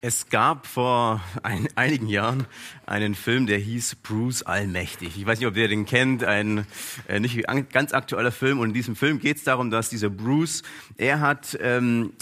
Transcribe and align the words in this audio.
Es 0.00 0.28
gab 0.28 0.68
vor 0.68 1.20
ein, 1.42 1.66
einigen 1.74 2.06
Jahren 2.06 2.46
einen 2.86 3.16
Film, 3.16 3.48
der 3.48 3.58
hieß 3.58 3.96
Bruce 3.96 4.44
Allmächtig. 4.44 5.16
Ich 5.16 5.26
weiß 5.26 5.40
nicht, 5.40 5.48
ob 5.48 5.56
ihr 5.56 5.66
den 5.66 5.86
kennt, 5.86 6.22
ein 6.22 6.68
äh, 7.08 7.18
nicht 7.18 7.44
ganz 7.72 7.92
aktueller 7.92 8.30
Film. 8.30 8.60
Und 8.60 8.68
in 8.68 8.74
diesem 8.74 8.94
Film 8.94 9.18
geht 9.18 9.38
es 9.38 9.42
darum, 9.42 9.72
dass 9.72 9.90
dieser 9.90 10.08
Bruce, 10.08 10.62
er 10.98 11.18
hat 11.18 11.58
ähm, 11.60 12.12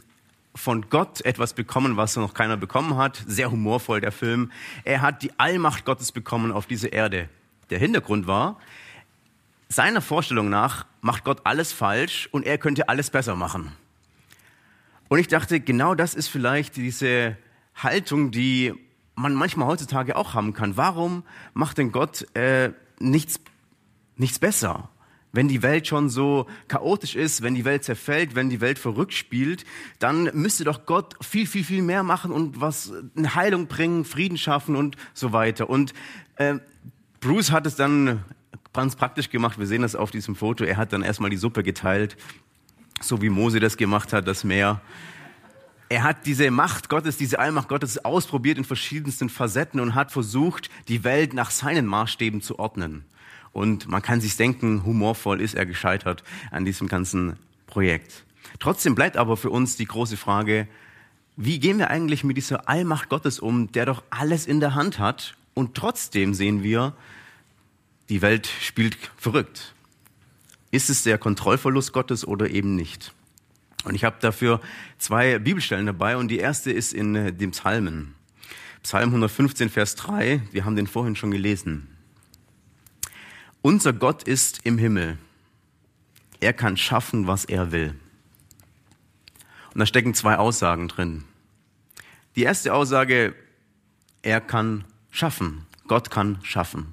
von 0.54 0.88
Gott 0.88 1.20
etwas 1.26 1.52
bekommen, 1.52 1.98
was 1.98 2.16
noch 2.16 2.32
keiner 2.32 2.56
bekommen 2.56 2.96
hat. 2.96 3.22
Sehr 3.26 3.50
humorvoll 3.50 4.00
der 4.00 4.12
Film. 4.12 4.50
Er 4.84 5.02
hat 5.02 5.22
die 5.22 5.38
Allmacht 5.38 5.84
Gottes 5.84 6.12
bekommen 6.12 6.52
auf 6.52 6.64
dieser 6.64 6.94
Erde. 6.94 7.28
Der 7.68 7.78
Hintergrund 7.78 8.26
war, 8.26 8.58
seiner 9.68 10.00
Vorstellung 10.00 10.48
nach 10.48 10.86
macht 11.02 11.24
Gott 11.24 11.42
alles 11.44 11.72
falsch 11.72 12.26
und 12.32 12.46
er 12.46 12.56
könnte 12.56 12.88
alles 12.88 13.10
besser 13.10 13.36
machen. 13.36 13.70
Und 15.08 15.18
ich 15.18 15.28
dachte, 15.28 15.60
genau 15.60 15.94
das 15.94 16.14
ist 16.14 16.28
vielleicht 16.28 16.76
diese 16.76 17.36
Haltung, 17.76 18.30
die 18.30 18.74
man 19.14 19.34
manchmal 19.34 19.68
heutzutage 19.68 20.16
auch 20.16 20.34
haben 20.34 20.52
kann. 20.52 20.76
Warum 20.76 21.22
macht 21.54 21.78
denn 21.78 21.92
Gott 21.92 22.26
äh, 22.34 22.72
nichts, 22.98 23.40
nichts 24.16 24.38
besser? 24.38 24.90
Wenn 25.32 25.48
die 25.48 25.62
Welt 25.62 25.86
schon 25.86 26.08
so 26.08 26.46
chaotisch 26.68 27.14
ist, 27.14 27.42
wenn 27.42 27.54
die 27.54 27.66
Welt 27.66 27.84
zerfällt, 27.84 28.34
wenn 28.34 28.48
die 28.48 28.62
Welt 28.62 28.78
verrückt 28.78 29.12
spielt, 29.12 29.64
dann 29.98 30.30
müsste 30.32 30.64
doch 30.64 30.86
Gott 30.86 31.14
viel, 31.20 31.46
viel, 31.46 31.64
viel 31.64 31.82
mehr 31.82 32.02
machen 32.02 32.32
und 32.32 32.60
was 32.60 32.92
eine 33.16 33.34
Heilung 33.34 33.66
bringen, 33.66 34.06
Frieden 34.06 34.38
schaffen 34.38 34.76
und 34.76 34.96
so 35.12 35.32
weiter. 35.32 35.68
Und 35.68 35.92
äh, 36.36 36.56
Bruce 37.20 37.50
hat 37.50 37.66
es 37.66 37.76
dann 37.76 38.24
ganz 38.72 38.96
praktisch 38.96 39.28
gemacht. 39.28 39.58
Wir 39.58 39.66
sehen 39.66 39.82
das 39.82 39.94
auf 39.94 40.10
diesem 40.10 40.36
Foto. 40.36 40.64
Er 40.64 40.78
hat 40.78 40.92
dann 40.92 41.02
erstmal 41.02 41.30
die 41.30 41.36
Suppe 41.36 41.62
geteilt, 41.62 42.16
so 43.00 43.20
wie 43.20 43.28
Mose 43.28 43.60
das 43.60 43.76
gemacht 43.76 44.14
hat, 44.14 44.26
das 44.26 44.44
Meer 44.44 44.80
er 45.88 46.02
hat 46.02 46.26
diese 46.26 46.50
Macht 46.50 46.88
Gottes, 46.88 47.16
diese 47.16 47.38
Allmacht 47.38 47.68
Gottes 47.68 48.04
ausprobiert 48.04 48.58
in 48.58 48.64
verschiedensten 48.64 49.28
Facetten 49.28 49.80
und 49.80 49.94
hat 49.94 50.10
versucht, 50.10 50.68
die 50.88 51.04
Welt 51.04 51.32
nach 51.32 51.50
seinen 51.50 51.86
Maßstäben 51.86 52.42
zu 52.42 52.58
ordnen. 52.58 53.04
Und 53.52 53.88
man 53.88 54.02
kann 54.02 54.20
sich 54.20 54.36
denken, 54.36 54.84
humorvoll 54.84 55.40
ist 55.40 55.54
er 55.54 55.64
gescheitert 55.64 56.24
an 56.50 56.64
diesem 56.64 56.88
ganzen 56.88 57.38
Projekt. 57.66 58.24
Trotzdem 58.58 58.94
bleibt 58.94 59.16
aber 59.16 59.36
für 59.36 59.50
uns 59.50 59.76
die 59.76 59.86
große 59.86 60.16
Frage, 60.16 60.68
wie 61.36 61.58
gehen 61.58 61.78
wir 61.78 61.90
eigentlich 61.90 62.24
mit 62.24 62.36
dieser 62.36 62.68
Allmacht 62.68 63.08
Gottes 63.08 63.38
um, 63.38 63.70
der 63.72 63.86
doch 63.86 64.02
alles 64.10 64.46
in 64.46 64.60
der 64.60 64.74
Hand 64.74 64.98
hat 64.98 65.36
und 65.54 65.74
trotzdem 65.74 66.34
sehen 66.34 66.62
wir, 66.62 66.94
die 68.08 68.22
Welt 68.22 68.46
spielt 68.60 68.96
verrückt. 69.16 69.74
Ist 70.70 70.90
es 70.90 71.02
der 71.02 71.18
Kontrollverlust 71.18 71.92
Gottes 71.92 72.26
oder 72.26 72.50
eben 72.50 72.74
nicht? 72.74 73.12
Und 73.86 73.94
ich 73.94 74.02
habe 74.02 74.16
dafür 74.20 74.60
zwei 74.98 75.38
Bibelstellen 75.38 75.86
dabei 75.86 76.16
und 76.16 76.26
die 76.26 76.38
erste 76.38 76.72
ist 76.72 76.92
in 76.92 77.14
äh, 77.14 77.32
dem 77.32 77.52
Psalmen. 77.52 78.16
Psalm 78.82 79.10
115, 79.10 79.70
Vers 79.70 79.94
3, 79.94 80.42
wir 80.50 80.64
haben 80.64 80.74
den 80.74 80.88
vorhin 80.88 81.14
schon 81.14 81.30
gelesen. 81.30 81.86
Unser 83.62 83.92
Gott 83.92 84.24
ist 84.24 84.66
im 84.66 84.76
Himmel. 84.76 85.18
Er 86.40 86.52
kann 86.52 86.76
schaffen, 86.76 87.28
was 87.28 87.44
er 87.44 87.70
will. 87.70 87.94
Und 89.72 89.78
da 89.78 89.86
stecken 89.86 90.14
zwei 90.14 90.36
Aussagen 90.36 90.88
drin. 90.88 91.22
Die 92.34 92.42
erste 92.42 92.74
Aussage, 92.74 93.36
er 94.22 94.40
kann 94.40 94.84
schaffen. 95.12 95.64
Gott 95.86 96.10
kann 96.10 96.40
schaffen. 96.42 96.92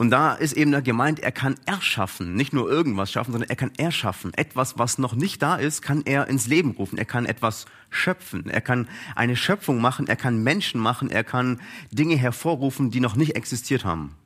Und 0.00 0.08
da 0.08 0.32
ist 0.32 0.54
eben 0.54 0.72
da 0.72 0.80
gemeint, 0.80 1.20
er 1.20 1.30
kann 1.30 1.56
erschaffen, 1.66 2.34
nicht 2.34 2.54
nur 2.54 2.70
irgendwas 2.70 3.12
schaffen, 3.12 3.32
sondern 3.32 3.50
er 3.50 3.56
kann 3.56 3.70
erschaffen. 3.76 4.32
Etwas, 4.32 4.78
was 4.78 4.96
noch 4.96 5.14
nicht 5.14 5.42
da 5.42 5.56
ist, 5.56 5.82
kann 5.82 6.00
er 6.06 6.26
ins 6.26 6.46
Leben 6.46 6.70
rufen. 6.70 6.96
Er 6.96 7.04
kann 7.04 7.26
etwas 7.26 7.66
schöpfen. 7.90 8.48
Er 8.48 8.62
kann 8.62 8.88
eine 9.14 9.36
Schöpfung 9.36 9.78
machen. 9.78 10.06
Er 10.06 10.16
kann 10.16 10.42
Menschen 10.42 10.80
machen. 10.80 11.10
Er 11.10 11.22
kann 11.22 11.60
Dinge 11.90 12.16
hervorrufen, 12.16 12.90
die 12.90 13.00
noch 13.00 13.14
nicht 13.14 13.36
existiert 13.36 13.84
haben. 13.84 14.16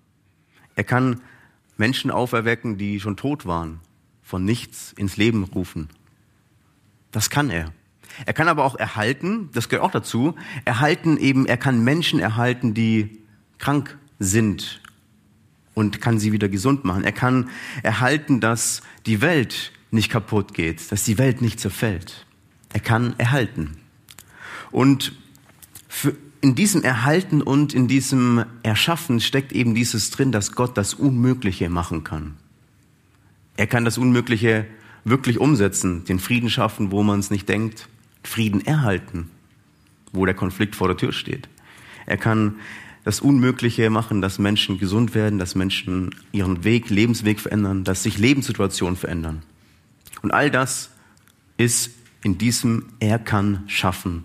Er 0.77 0.85
kann 0.85 1.23
Menschen 1.77 2.13
auferwecken, 2.13 2.79
die 2.79 3.01
schon 3.01 3.17
tot 3.17 3.45
waren, 3.45 3.81
von 4.23 4.45
nichts 4.45 4.93
ins 4.93 5.17
Leben 5.17 5.43
rufen. 5.43 5.89
Das 7.11 7.31
kann 7.31 7.51
er. 7.51 7.73
Er 8.27 8.33
kann 8.33 8.47
aber 8.47 8.65
auch 8.65 8.77
erhalten, 8.77 9.51
das 9.55 9.69
gehört 9.69 9.85
auch 9.85 9.91
dazu, 9.91 10.37
erhalten 10.65 11.17
eben, 11.17 11.47
er 11.47 11.57
kann 11.57 11.83
Menschen 11.83 12.21
erhalten, 12.21 12.75
die 12.75 13.19
krank 13.59 13.99
sind 14.21 14.81
und 15.75 16.01
kann 16.01 16.19
sie 16.19 16.33
wieder 16.33 16.49
gesund 16.49 16.85
machen. 16.85 17.05
Er 17.05 17.13
kann 17.13 17.51
erhalten, 17.83 18.41
dass 18.41 18.83
die 19.07 19.21
Welt 19.21 19.73
nicht 19.91 20.11
kaputt 20.11 20.55
geht, 20.55 20.91
dass 20.91 21.05
die 21.05 21.19
Welt 21.19 21.43
nicht 21.43 21.61
zerfällt. 21.61 22.27
Er 22.73 22.81
kann 22.81 23.15
erhalten. 23.19 23.77
Und 24.71 25.13
in 26.41 26.55
diesem 26.55 26.83
Erhalten 26.83 27.41
und 27.41 27.73
in 27.73 27.89
diesem 27.89 28.45
Erschaffen 28.63 29.21
steckt 29.21 29.53
eben 29.53 29.75
dieses 29.75 30.11
drin, 30.11 30.33
dass 30.33 30.53
Gott 30.53 30.77
das 30.77 30.95
Unmögliche 30.95 31.71
machen 31.71 32.05
kann. 32.05 32.35
Er 33.57 33.67
kann 33.67 33.85
das 33.85 33.99
Unmögliche 33.99 34.67
wirklich 35.05 35.39
umsetzen, 35.39 36.05
den 36.05 36.19
Frieden 36.19 36.51
schaffen, 36.51 36.91
wo 36.91 37.03
man 37.03 37.21
es 37.21 37.31
nicht 37.31 37.49
denkt, 37.49 37.89
Frieden 38.25 38.65
erhalten, 38.67 39.31
wo 40.13 40.27
der 40.27 40.35
Konflikt 40.35 40.75
vor 40.75 40.89
der 40.89 40.97
Tür 40.97 41.13
steht. 41.13 41.49
Er 42.07 42.17
kann 42.17 42.57
das 43.05 43.21
Unmögliche 43.21 43.91
machen, 43.91 44.23
dass 44.23 44.39
Menschen 44.39 44.79
gesund 44.79 45.15
werden, 45.15 45.39
dass 45.39 45.55
Menschen 45.55 46.15
ihren 46.33 46.65
Weg, 46.65 46.89
Lebensweg 46.89 47.39
verändern, 47.39 47.85
dass 47.85 48.03
sich 48.03 48.19
Lebenssituationen 48.19 48.97
verändern. 48.97 49.43
Und 50.23 50.31
all 50.33 50.51
das 50.51 50.91
ist 51.59 51.91
in 52.23 52.39
diesem 52.39 52.87
Er 53.01 53.19
kann 53.19 53.65
schaffen 53.67 54.25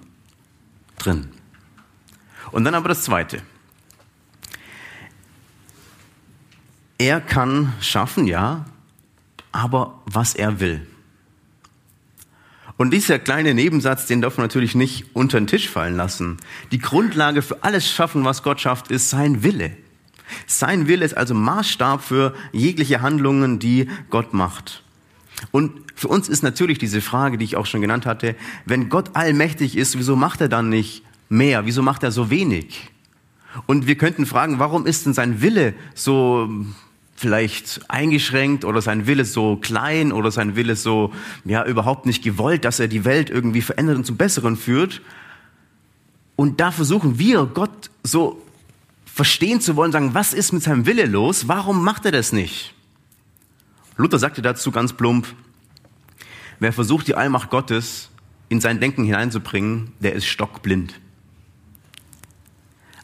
drin. 0.97 1.27
Und 2.51 2.63
dann 2.63 2.73
aber 2.73 2.89
das 2.89 3.03
Zweite. 3.03 3.41
Er 6.97 7.21
kann 7.21 7.73
schaffen, 7.81 8.25
ja, 8.27 8.65
aber 9.51 10.01
was 10.05 10.35
er 10.35 10.59
will. 10.59 10.85
Und 12.79 12.91
dieser 12.91 13.19
kleine 13.19 13.53
Nebensatz, 13.53 14.05
den 14.05 14.21
darf 14.21 14.37
man 14.37 14.45
natürlich 14.45 14.73
nicht 14.73 15.07
unter 15.11 15.37
den 15.37 15.47
Tisch 15.47 15.67
fallen 15.67 15.97
lassen. 15.97 16.37
Die 16.71 16.79
Grundlage 16.79 17.41
für 17.41 17.61
alles 17.61 17.91
Schaffen, 17.91 18.23
was 18.23 18.41
Gott 18.41 18.61
schafft, 18.61 18.89
ist 18.89 19.09
sein 19.09 19.43
Wille. 19.43 19.75
Sein 20.47 20.87
Wille 20.87 21.03
ist 21.03 21.17
also 21.17 21.33
Maßstab 21.33 22.01
für 22.01 22.33
jegliche 22.53 23.01
Handlungen, 23.01 23.59
die 23.59 23.89
Gott 24.09 24.33
macht. 24.33 24.81
Und 25.51 25.73
für 25.93 26.07
uns 26.07 26.29
ist 26.29 26.41
natürlich 26.41 26.77
diese 26.77 27.01
Frage, 27.01 27.37
die 27.37 27.43
ich 27.43 27.57
auch 27.57 27.65
schon 27.65 27.81
genannt 27.81 28.05
hatte, 28.05 28.37
wenn 28.65 28.87
Gott 28.87 29.13
allmächtig 29.13 29.75
ist, 29.75 29.97
wieso 29.97 30.15
macht 30.15 30.39
er 30.39 30.47
dann 30.47 30.69
nicht 30.69 31.03
mehr? 31.27 31.65
Wieso 31.65 31.81
macht 31.81 32.03
er 32.03 32.11
so 32.11 32.29
wenig? 32.29 32.89
Und 33.65 33.87
wir 33.87 33.97
könnten 33.97 34.25
fragen, 34.25 34.57
warum 34.57 34.85
ist 34.85 35.05
denn 35.05 35.13
sein 35.13 35.41
Wille 35.41 35.73
so 35.95 36.49
vielleicht 37.19 37.81
eingeschränkt 37.89 38.63
oder 38.63 38.81
sein 38.81 39.05
Wille 39.05 39.25
so 39.25 39.57
klein 39.57 40.13
oder 40.13 40.31
sein 40.31 40.55
Wille 40.55 40.77
so, 40.77 41.13
ja, 41.43 41.65
überhaupt 41.65 42.05
nicht 42.05 42.23
gewollt, 42.23 42.63
dass 42.63 42.79
er 42.79 42.87
die 42.87 43.03
Welt 43.03 43.29
irgendwie 43.29 43.61
verändert 43.61 43.97
und 43.97 44.05
zum 44.05 44.15
Besseren 44.15 44.55
führt. 44.55 45.01
Und 46.37 46.61
da 46.61 46.71
versuchen 46.71 47.19
wir, 47.19 47.45
Gott 47.45 47.91
so 48.03 48.41
verstehen 49.05 49.59
zu 49.59 49.75
wollen, 49.75 49.91
sagen, 49.91 50.13
was 50.13 50.33
ist 50.33 50.53
mit 50.53 50.63
seinem 50.63 50.85
Wille 50.85 51.07
los? 51.07 51.49
Warum 51.49 51.83
macht 51.83 52.05
er 52.05 52.13
das 52.13 52.31
nicht? 52.31 52.73
Luther 53.97 54.17
sagte 54.17 54.41
dazu 54.41 54.71
ganz 54.71 54.93
plump, 54.93 55.27
wer 56.59 56.71
versucht, 56.71 57.09
die 57.09 57.15
Allmacht 57.15 57.49
Gottes 57.49 58.11
in 58.47 58.61
sein 58.61 58.79
Denken 58.79 59.03
hineinzubringen, 59.03 59.91
der 59.99 60.13
ist 60.13 60.25
stockblind. 60.25 60.97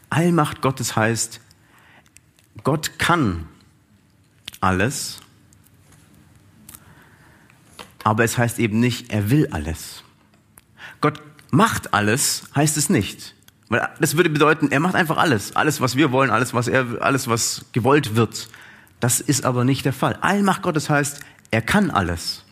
Allmacht 0.08 0.62
Gottes 0.62 0.96
heißt, 0.96 1.42
Gott 2.64 2.98
kann 2.98 3.44
alles, 4.60 5.18
aber 8.04 8.24
es 8.24 8.38
heißt 8.38 8.58
eben 8.58 8.78
nicht, 8.78 9.12
er 9.12 9.30
will 9.30 9.48
alles. 9.50 10.04
Gott 11.00 11.20
macht 11.50 11.92
alles, 11.92 12.44
heißt 12.54 12.76
es 12.76 12.88
nicht. 12.88 13.34
Weil 13.68 13.88
das 13.98 14.16
würde 14.16 14.30
bedeuten, 14.30 14.70
er 14.70 14.80
macht 14.80 14.94
einfach 14.94 15.16
alles. 15.16 15.56
Alles, 15.56 15.80
was 15.80 15.96
wir 15.96 16.12
wollen, 16.12 16.30
alles, 16.30 16.54
was 16.54 16.68
er, 16.68 17.02
alles, 17.02 17.26
was 17.26 17.64
gewollt 17.72 18.14
wird. 18.14 18.48
Das 19.00 19.20
ist 19.20 19.44
aber 19.44 19.64
nicht 19.64 19.84
der 19.84 19.92
Fall. 19.92 20.14
Allmacht 20.20 20.62
Gottes 20.62 20.88
heißt, 20.88 21.20
er 21.50 21.62
kann 21.62 21.90
alles. 21.90 22.44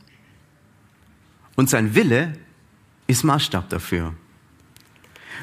Und 1.55 1.71
sein 1.71 1.95
Wille 1.95 2.33
ist 3.07 3.23
Maßstab 3.23 3.69
dafür. 3.69 4.15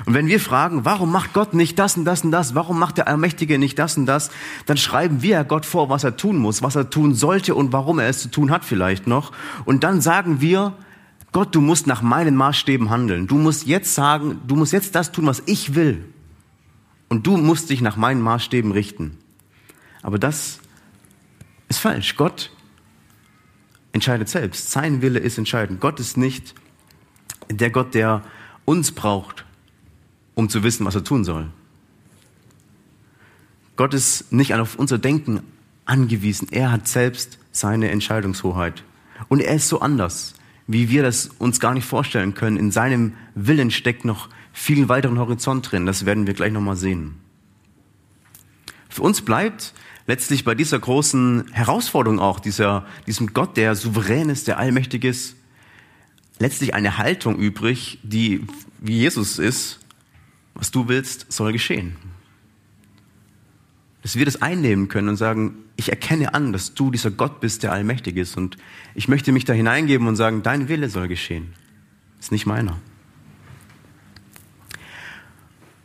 Und 0.05 0.13
wenn 0.13 0.27
wir 0.27 0.39
fragen, 0.39 0.85
warum 0.85 1.11
macht 1.11 1.33
Gott 1.33 1.53
nicht 1.53 1.77
das 1.79 1.97
und 1.97 2.05
das 2.05 2.23
und 2.23 2.31
das, 2.31 2.55
warum 2.55 2.79
macht 2.79 2.97
der 2.97 3.07
Allmächtige 3.07 3.59
nicht 3.59 3.77
das 3.79 3.97
und 3.97 4.05
das, 4.05 4.31
dann 4.65 4.77
schreiben 4.77 5.21
wir 5.21 5.43
Gott 5.43 5.65
vor, 5.65 5.89
was 5.89 6.03
er 6.03 6.17
tun 6.17 6.37
muss, 6.37 6.61
was 6.61 6.75
er 6.75 6.89
tun 6.89 7.13
sollte 7.15 7.55
und 7.55 7.73
warum 7.73 7.99
er 7.99 8.09
es 8.09 8.19
zu 8.19 8.29
tun 8.29 8.51
hat 8.51 8.65
vielleicht 8.65 9.07
noch. 9.07 9.31
Und 9.65 9.83
dann 9.83 10.01
sagen 10.01 10.41
wir, 10.41 10.73
Gott, 11.31 11.55
du 11.55 11.61
musst 11.61 11.87
nach 11.87 12.01
meinen 12.01 12.35
Maßstäben 12.35 12.89
handeln. 12.89 13.27
Du 13.27 13.37
musst 13.37 13.65
jetzt 13.65 13.95
sagen, 13.95 14.41
du 14.47 14.55
musst 14.55 14.73
jetzt 14.73 14.95
das 14.95 15.11
tun, 15.11 15.25
was 15.25 15.43
ich 15.45 15.75
will. 15.75 16.05
Und 17.07 17.27
du 17.27 17.37
musst 17.37 17.69
dich 17.69 17.81
nach 17.81 17.97
meinen 17.97 18.21
Maßstäben 18.21 18.71
richten. 18.71 19.17
Aber 20.01 20.17
das 20.19 20.59
ist 21.69 21.79
falsch. 21.79 22.15
Gott 22.15 22.51
entscheidet 23.93 24.29
selbst. 24.29 24.71
Sein 24.71 25.01
Wille 25.01 25.19
ist 25.19 25.37
entscheidend. 25.37 25.79
Gott 25.79 25.99
ist 25.99 26.17
nicht 26.17 26.55
der 27.49 27.69
Gott, 27.69 27.93
der 27.93 28.23
uns 28.65 28.91
braucht, 28.91 29.45
um 30.35 30.49
zu 30.49 30.63
wissen, 30.63 30.85
was 30.85 30.95
er 30.95 31.03
tun 31.03 31.23
soll. 31.23 31.49
Gott 33.75 33.93
ist 33.93 34.31
nicht 34.31 34.53
auf 34.53 34.75
unser 34.75 34.97
Denken 34.97 35.41
angewiesen. 35.85 36.47
Er 36.51 36.71
hat 36.71 36.87
selbst 36.87 37.39
seine 37.51 37.89
Entscheidungshoheit. 37.89 38.83
Und 39.27 39.39
er 39.39 39.55
ist 39.55 39.67
so 39.67 39.81
anders, 39.81 40.35
wie 40.67 40.89
wir 40.89 41.03
das 41.03 41.27
uns 41.39 41.59
gar 41.59 41.73
nicht 41.73 41.85
vorstellen 41.85 42.33
können. 42.33 42.57
In 42.57 42.71
seinem 42.71 43.13
Willen 43.35 43.71
steckt 43.71 44.05
noch 44.05 44.29
viel 44.53 44.89
weiteren 44.89 45.19
Horizont 45.19 45.71
drin. 45.71 45.85
Das 45.85 46.05
werden 46.05 46.27
wir 46.27 46.33
gleich 46.33 46.51
nochmal 46.51 46.75
sehen. 46.75 47.15
Für 48.89 49.03
uns 49.03 49.21
bleibt 49.21 49.73
letztlich 50.07 50.43
bei 50.43 50.55
dieser 50.55 50.79
großen 50.79 51.45
Herausforderung 51.51 52.19
auch, 52.19 52.39
dieser, 52.39 52.85
diesem 53.07 53.33
Gott, 53.33 53.57
der 53.57 53.75
souverän 53.75 54.29
ist, 54.29 54.47
der 54.47 54.57
allmächtig 54.57 55.03
ist, 55.05 55.35
letztlich 56.39 56.73
eine 56.73 56.97
Haltung 56.97 57.37
übrig, 57.37 57.99
die 58.03 58.45
wie 58.79 58.97
Jesus 58.97 59.39
ist, 59.39 59.80
was 60.61 60.69
du 60.69 60.87
willst, 60.87 61.31
soll 61.31 61.51
geschehen. 61.51 61.95
Dass 64.03 64.15
wir 64.15 64.25
das 64.25 64.43
einnehmen 64.43 64.89
können 64.89 65.09
und 65.09 65.15
sagen, 65.15 65.55
ich 65.75 65.89
erkenne 65.89 66.35
an, 66.35 66.53
dass 66.53 66.75
du 66.75 66.91
dieser 66.91 67.09
Gott 67.09 67.39
bist, 67.39 67.63
der 67.63 67.71
allmächtig 67.71 68.15
ist 68.15 68.37
und 68.37 68.57
ich 68.93 69.07
möchte 69.07 69.31
mich 69.31 69.43
da 69.43 69.53
hineingeben 69.53 70.07
und 70.07 70.15
sagen, 70.15 70.43
dein 70.43 70.69
Wille 70.69 70.87
soll 70.91 71.07
geschehen. 71.07 71.53
Ist 72.19 72.31
nicht 72.31 72.45
meiner. 72.45 72.77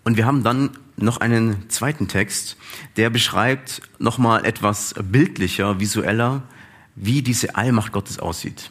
Und 0.05 0.19
wir 0.19 0.27
haben 0.27 0.45
dann 0.45 0.77
noch 0.99 1.23
einen 1.23 1.71
zweiten 1.71 2.07
Text, 2.07 2.59
der 2.99 3.09
beschreibt 3.09 3.81
nochmal 3.99 4.45
etwas 4.45 4.95
bildlicher, 5.11 5.81
visueller, 5.81 6.43
wie 6.97 7.23
diese 7.23 7.57
Allmacht 7.57 7.93
Gottes 7.93 8.19
aussieht. 8.19 8.71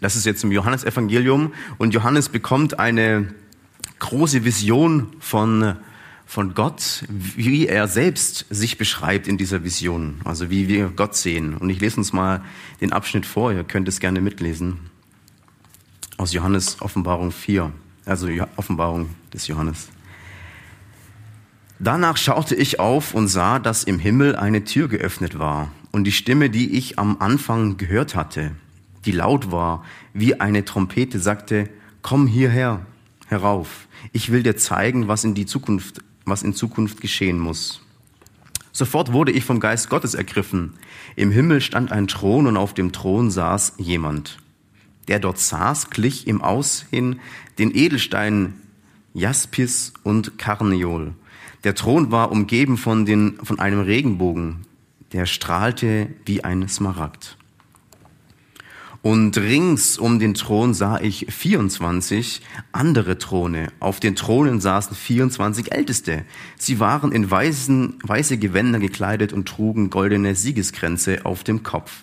Das 0.00 0.16
ist 0.16 0.24
jetzt 0.24 0.42
im 0.42 0.52
Johannesevangelium 0.52 1.52
und 1.76 1.92
Johannes 1.92 2.30
bekommt 2.30 2.78
eine 2.78 3.34
große 4.04 4.44
Vision 4.44 5.08
von, 5.18 5.76
von 6.26 6.52
Gott, 6.54 7.04
wie 7.08 7.66
er 7.66 7.88
selbst 7.88 8.44
sich 8.50 8.76
beschreibt 8.76 9.26
in 9.26 9.38
dieser 9.38 9.64
Vision, 9.64 10.20
also 10.24 10.50
wie 10.50 10.68
wir 10.68 10.90
Gott 10.90 11.16
sehen. 11.16 11.56
Und 11.56 11.70
ich 11.70 11.80
lese 11.80 11.96
uns 11.96 12.12
mal 12.12 12.42
den 12.82 12.92
Abschnitt 12.92 13.24
vor, 13.24 13.50
ihr 13.50 13.64
könnt 13.64 13.88
es 13.88 14.00
gerne 14.00 14.20
mitlesen, 14.20 14.78
aus 16.18 16.34
Johannes 16.34 16.82
Offenbarung 16.82 17.32
4, 17.32 17.72
also 18.04 18.28
Offenbarung 18.56 19.08
des 19.32 19.46
Johannes. 19.46 19.88
Danach 21.78 22.18
schaute 22.18 22.54
ich 22.54 22.78
auf 22.80 23.14
und 23.14 23.28
sah, 23.28 23.58
dass 23.58 23.84
im 23.84 23.98
Himmel 23.98 24.36
eine 24.36 24.64
Tür 24.64 24.88
geöffnet 24.88 25.38
war 25.38 25.72
und 25.92 26.04
die 26.04 26.12
Stimme, 26.12 26.50
die 26.50 26.76
ich 26.76 26.98
am 26.98 27.16
Anfang 27.20 27.78
gehört 27.78 28.14
hatte, 28.14 28.52
die 29.06 29.12
laut 29.12 29.50
war 29.50 29.82
wie 30.12 30.40
eine 30.40 30.64
Trompete, 30.64 31.18
sagte, 31.18 31.70
komm 32.02 32.26
hierher, 32.26 32.84
herauf. 33.26 33.88
Ich 34.12 34.30
will 34.30 34.42
dir 34.42 34.56
zeigen, 34.56 35.08
was 35.08 35.24
in 35.24 35.34
die 35.34 35.46
Zukunft, 35.46 36.02
was 36.24 36.42
in 36.42 36.54
Zukunft 36.54 37.00
geschehen 37.00 37.38
muss. 37.38 37.82
Sofort 38.72 39.12
wurde 39.12 39.32
ich 39.32 39.44
vom 39.44 39.60
Geist 39.60 39.88
Gottes 39.88 40.14
ergriffen. 40.14 40.74
Im 41.16 41.30
Himmel 41.30 41.60
stand 41.60 41.92
ein 41.92 42.08
Thron 42.08 42.46
und 42.46 42.56
auf 42.56 42.74
dem 42.74 42.92
Thron 42.92 43.30
saß 43.30 43.74
jemand. 43.78 44.38
Der 45.08 45.20
dort 45.20 45.38
saß, 45.38 45.90
glich 45.90 46.26
im 46.26 46.42
Aussehen 46.42 47.20
den 47.58 47.74
Edelsteinen 47.74 48.54
Jaspis 49.12 49.92
und 50.02 50.38
Karneol 50.38 51.14
der 51.64 51.74
Thron 51.74 52.10
war 52.10 52.30
umgeben 52.30 52.76
von, 52.76 53.06
den, 53.06 53.38
von 53.42 53.58
einem 53.58 53.80
Regenbogen, 53.80 54.66
der 55.12 55.24
strahlte 55.24 56.08
wie 56.26 56.44
ein 56.44 56.68
Smaragd. 56.68 57.38
Und 59.04 59.36
rings 59.36 59.98
um 59.98 60.18
den 60.18 60.32
Thron 60.32 60.72
sah 60.72 60.98
ich 60.98 61.26
24 61.28 62.40
andere 62.72 63.18
Throne. 63.18 63.68
Auf 63.78 64.00
den 64.00 64.16
Thronen 64.16 64.62
saßen 64.62 64.96
24 64.96 65.72
Älteste. 65.72 66.24
Sie 66.56 66.80
waren 66.80 67.12
in 67.12 67.30
weißen, 67.30 67.98
weiße 68.02 68.38
Gewänder 68.38 68.78
gekleidet 68.78 69.34
und 69.34 69.46
trugen 69.46 69.90
goldene 69.90 70.34
Siegeskränze 70.34 71.26
auf 71.26 71.44
dem 71.44 71.62
Kopf. 71.62 72.02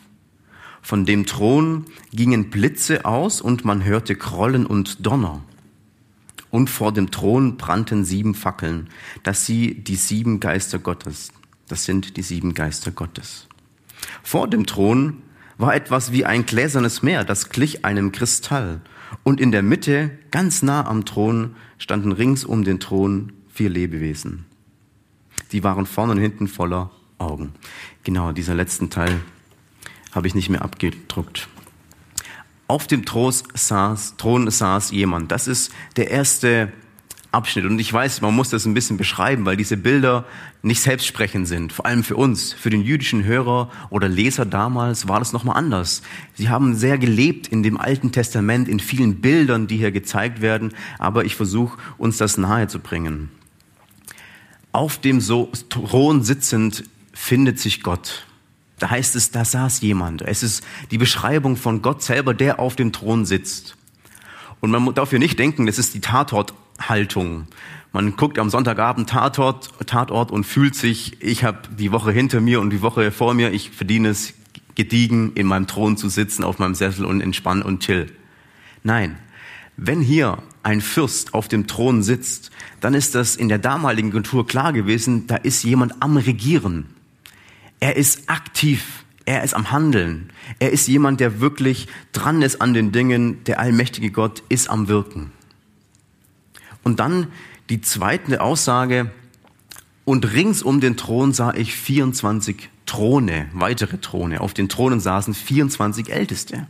Von 0.83 1.07
dem 1.07 1.25
Thron 1.25 1.85
gingen 2.13 2.51
Blitze 2.51 3.03
aus 3.03 3.41
und 3.41 3.65
man 3.65 3.83
hörte 3.83 4.15
Krollen 4.15 4.67
und 4.67 5.03
Donner 5.03 5.41
und 6.51 6.69
vor 6.69 6.93
dem 6.93 7.09
Thron 7.09 7.57
brannten 7.57 8.05
sieben 8.05 8.35
Fackeln, 8.35 8.89
dass 9.23 9.47
sie 9.47 9.73
die 9.73 9.95
sieben 9.95 10.39
Geister 10.39 10.77
Gottes, 10.77 11.31
das 11.67 11.83
sind 11.83 12.15
die 12.17 12.21
sieben 12.21 12.53
Geister 12.53 12.91
Gottes. 12.91 13.47
Vor 14.21 14.47
dem 14.47 14.67
Thron 14.67 15.23
war 15.61 15.75
etwas 15.75 16.11
wie 16.11 16.25
ein 16.25 16.45
gläsernes 16.45 17.03
Meer, 17.03 17.23
das 17.23 17.49
glich 17.49 17.85
einem 17.85 18.11
Kristall. 18.11 18.81
Und 19.23 19.39
in 19.39 19.51
der 19.51 19.61
Mitte, 19.61 20.11
ganz 20.31 20.63
nah 20.63 20.85
am 20.85 21.05
Thron, 21.05 21.55
standen 21.77 22.11
rings 22.11 22.43
um 22.43 22.63
den 22.63 22.79
Thron 22.79 23.33
vier 23.53 23.69
Lebewesen. 23.69 24.45
Die 25.51 25.63
waren 25.63 25.85
vorne 25.85 26.13
und 26.13 26.19
hinten 26.19 26.47
voller 26.47 26.89
Augen. 27.17 27.53
Genau, 28.03 28.31
dieser 28.31 28.55
letzten 28.55 28.89
Teil 28.89 29.21
habe 30.11 30.27
ich 30.27 30.33
nicht 30.33 30.49
mehr 30.49 30.63
abgedruckt. 30.63 31.47
Auf 32.67 32.87
dem 32.87 33.05
Thron 33.05 33.33
saß, 33.53 34.15
Thron 34.17 34.49
saß 34.49 34.91
jemand. 34.91 35.31
Das 35.31 35.47
ist 35.47 35.71
der 35.95 36.09
erste 36.09 36.71
Abschnitt. 37.31 37.65
Und 37.65 37.79
ich 37.79 37.91
weiß, 37.91 38.19
man 38.21 38.35
muss 38.35 38.49
das 38.49 38.65
ein 38.65 38.73
bisschen 38.73 38.97
beschreiben, 38.97 39.45
weil 39.45 39.55
diese 39.55 39.77
Bilder 39.77 40.25
nicht 40.63 40.81
selbstsprechend 40.81 41.47
sind. 41.47 41.71
Vor 41.71 41.85
allem 41.85 42.03
für 42.03 42.17
uns, 42.17 42.51
für 42.51 42.69
den 42.69 42.81
jüdischen 42.81 43.23
Hörer 43.23 43.69
oder 43.89 44.09
Leser 44.09 44.45
damals 44.45 45.07
war 45.07 45.19
das 45.19 45.31
nochmal 45.31 45.55
anders. 45.55 46.01
Sie 46.33 46.49
haben 46.49 46.75
sehr 46.75 46.97
gelebt 46.97 47.47
in 47.47 47.63
dem 47.63 47.79
Alten 47.79 48.11
Testament, 48.11 48.67
in 48.67 48.81
vielen 48.81 49.21
Bildern, 49.21 49.67
die 49.67 49.77
hier 49.77 49.91
gezeigt 49.91 50.41
werden. 50.41 50.73
Aber 50.99 51.23
ich 51.23 51.35
versuche, 51.35 51.77
uns 51.97 52.17
das 52.17 52.37
nahe 52.37 52.67
zu 52.67 52.79
bringen. 52.79 53.29
Auf 54.73 54.97
dem 54.97 55.19
Thron 55.19 56.23
sitzend 56.23 56.83
findet 57.13 57.59
sich 57.59 57.81
Gott. 57.81 58.25
Da 58.79 58.89
heißt 58.89 59.15
es, 59.15 59.31
da 59.31 59.45
saß 59.45 59.81
jemand. 59.81 60.21
Es 60.21 60.43
ist 60.43 60.65
die 60.89 60.97
Beschreibung 60.97 61.55
von 61.55 61.81
Gott 61.81 62.01
selber, 62.01 62.33
der 62.33 62.59
auf 62.59 62.75
dem 62.75 62.91
Thron 62.91 63.25
sitzt. 63.25 63.77
Und 64.59 64.71
man 64.71 64.93
darf 64.93 65.11
hier 65.11 65.19
nicht 65.19 65.39
denken, 65.39 65.65
das 65.65 65.77
ist 65.77 65.93
die 65.93 66.01
Tatorthaltung. 66.81 67.47
Man 67.93 68.15
guckt 68.15 68.39
am 68.39 68.49
Sonntagabend 68.49 69.09
Tatort, 69.09 69.69
Tatort 69.85 70.31
und 70.31 70.45
fühlt 70.45 70.75
sich, 70.75 71.21
ich 71.21 71.43
habe 71.43 71.59
die 71.77 71.91
Woche 71.91 72.11
hinter 72.11 72.41
mir 72.41 72.61
und 72.61 72.69
die 72.69 72.81
Woche 72.81 73.11
vor 73.11 73.33
mir, 73.33 73.51
ich 73.51 73.71
verdiene 73.71 74.09
es 74.09 74.33
gediegen, 74.75 75.33
in 75.33 75.45
meinem 75.45 75.67
Thron 75.67 75.97
zu 75.97 76.09
sitzen, 76.09 76.43
auf 76.43 76.57
meinem 76.59 76.75
Sessel 76.75 77.05
und 77.05 77.21
entspannen 77.21 77.63
und 77.63 77.81
chill. 77.83 78.07
Nein, 78.83 79.17
wenn 79.75 80.01
hier 80.01 80.37
ein 80.63 80.79
Fürst 80.79 81.33
auf 81.33 81.47
dem 81.47 81.67
Thron 81.67 82.01
sitzt, 82.01 82.51
dann 82.79 82.93
ist 82.93 83.13
das 83.13 83.35
in 83.35 83.49
der 83.49 83.59
damaligen 83.59 84.11
Kultur 84.11 84.47
klar 84.47 84.71
gewesen, 84.71 85.27
da 85.27 85.35
ist 85.35 85.63
jemand 85.63 86.01
am 86.01 86.17
Regieren. 86.17 86.85
Er 87.79 87.97
ist 87.97 88.29
aktiv. 88.29 89.03
Er 89.25 89.43
ist 89.43 89.53
am 89.53 89.71
Handeln. 89.71 90.31
Er 90.59 90.71
ist 90.71 90.87
jemand, 90.87 91.19
der 91.19 91.41
wirklich 91.41 91.87
dran 92.11 92.41
ist 92.41 92.61
an 92.61 92.73
den 92.73 92.91
Dingen. 92.91 93.43
Der 93.43 93.59
allmächtige 93.59 94.11
Gott 94.11 94.43
ist 94.49 94.69
am 94.69 94.87
Wirken. 94.87 95.31
Und 96.83 96.99
dann 96.99 97.27
die 97.69 97.81
zweite 97.81 98.41
Aussage. 98.41 99.11
Und 100.03 100.33
rings 100.33 100.61
um 100.61 100.81
den 100.81 100.97
Thron 100.97 101.31
sah 101.31 101.53
ich 101.53 101.73
24 101.75 102.69
Throne, 102.85 103.47
weitere 103.53 103.97
Throne. 103.99 104.41
Auf 104.41 104.53
den 104.53 104.67
Thronen 104.67 104.99
saßen 104.99 105.33
24 105.33 106.11
Älteste. 106.11 106.67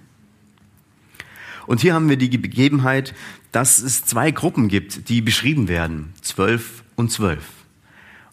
Und 1.66 1.82
hier 1.82 1.94
haben 1.94 2.10
wir 2.10 2.18
die 2.18 2.38
Begebenheit, 2.38 3.14
dass 3.52 3.80
es 3.80 4.04
zwei 4.06 4.32
Gruppen 4.32 4.68
gibt, 4.68 5.10
die 5.10 5.22
beschrieben 5.22 5.68
werden. 5.68 6.14
Zwölf 6.22 6.84
und 6.96 7.12
zwölf. 7.12 7.44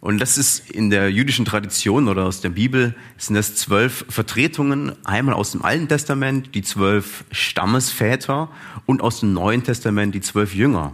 Und 0.00 0.18
das 0.18 0.38
ist 0.38 0.70
in 0.70 0.90
der 0.90 1.10
jüdischen 1.10 1.44
Tradition 1.44 2.06
oder 2.08 2.24
aus 2.24 2.40
der 2.40 2.50
Bibel 2.50 2.94
sind 3.16 3.34
das 3.34 3.56
zwölf 3.56 4.04
Vertretungen, 4.08 4.92
einmal 5.04 5.34
aus 5.34 5.50
dem 5.52 5.62
Alten 5.62 5.88
Testament 5.88 6.54
die 6.54 6.62
zwölf 6.62 7.24
Stammesväter 7.32 8.48
und 8.86 9.02
aus 9.02 9.20
dem 9.20 9.32
Neuen 9.32 9.64
Testament 9.64 10.14
die 10.14 10.20
zwölf 10.20 10.54
Jünger. 10.54 10.92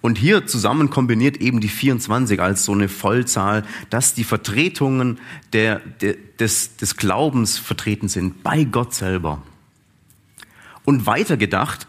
Und 0.00 0.18
hier 0.18 0.46
zusammen 0.46 0.90
kombiniert 0.90 1.38
eben 1.38 1.60
die 1.60 1.68
24 1.68 2.40
als 2.40 2.64
so 2.64 2.72
eine 2.72 2.88
Vollzahl, 2.88 3.64
dass 3.90 4.14
die 4.14 4.24
Vertretungen 4.24 5.18
der, 5.52 5.80
der, 6.00 6.14
des, 6.38 6.76
des 6.76 6.96
Glaubens 6.96 7.58
vertreten 7.58 8.08
sind 8.08 8.42
bei 8.42 8.64
Gott 8.64 8.94
selber. 8.94 9.42
Und 10.84 11.06
weiter 11.06 11.36
gedacht, 11.36 11.86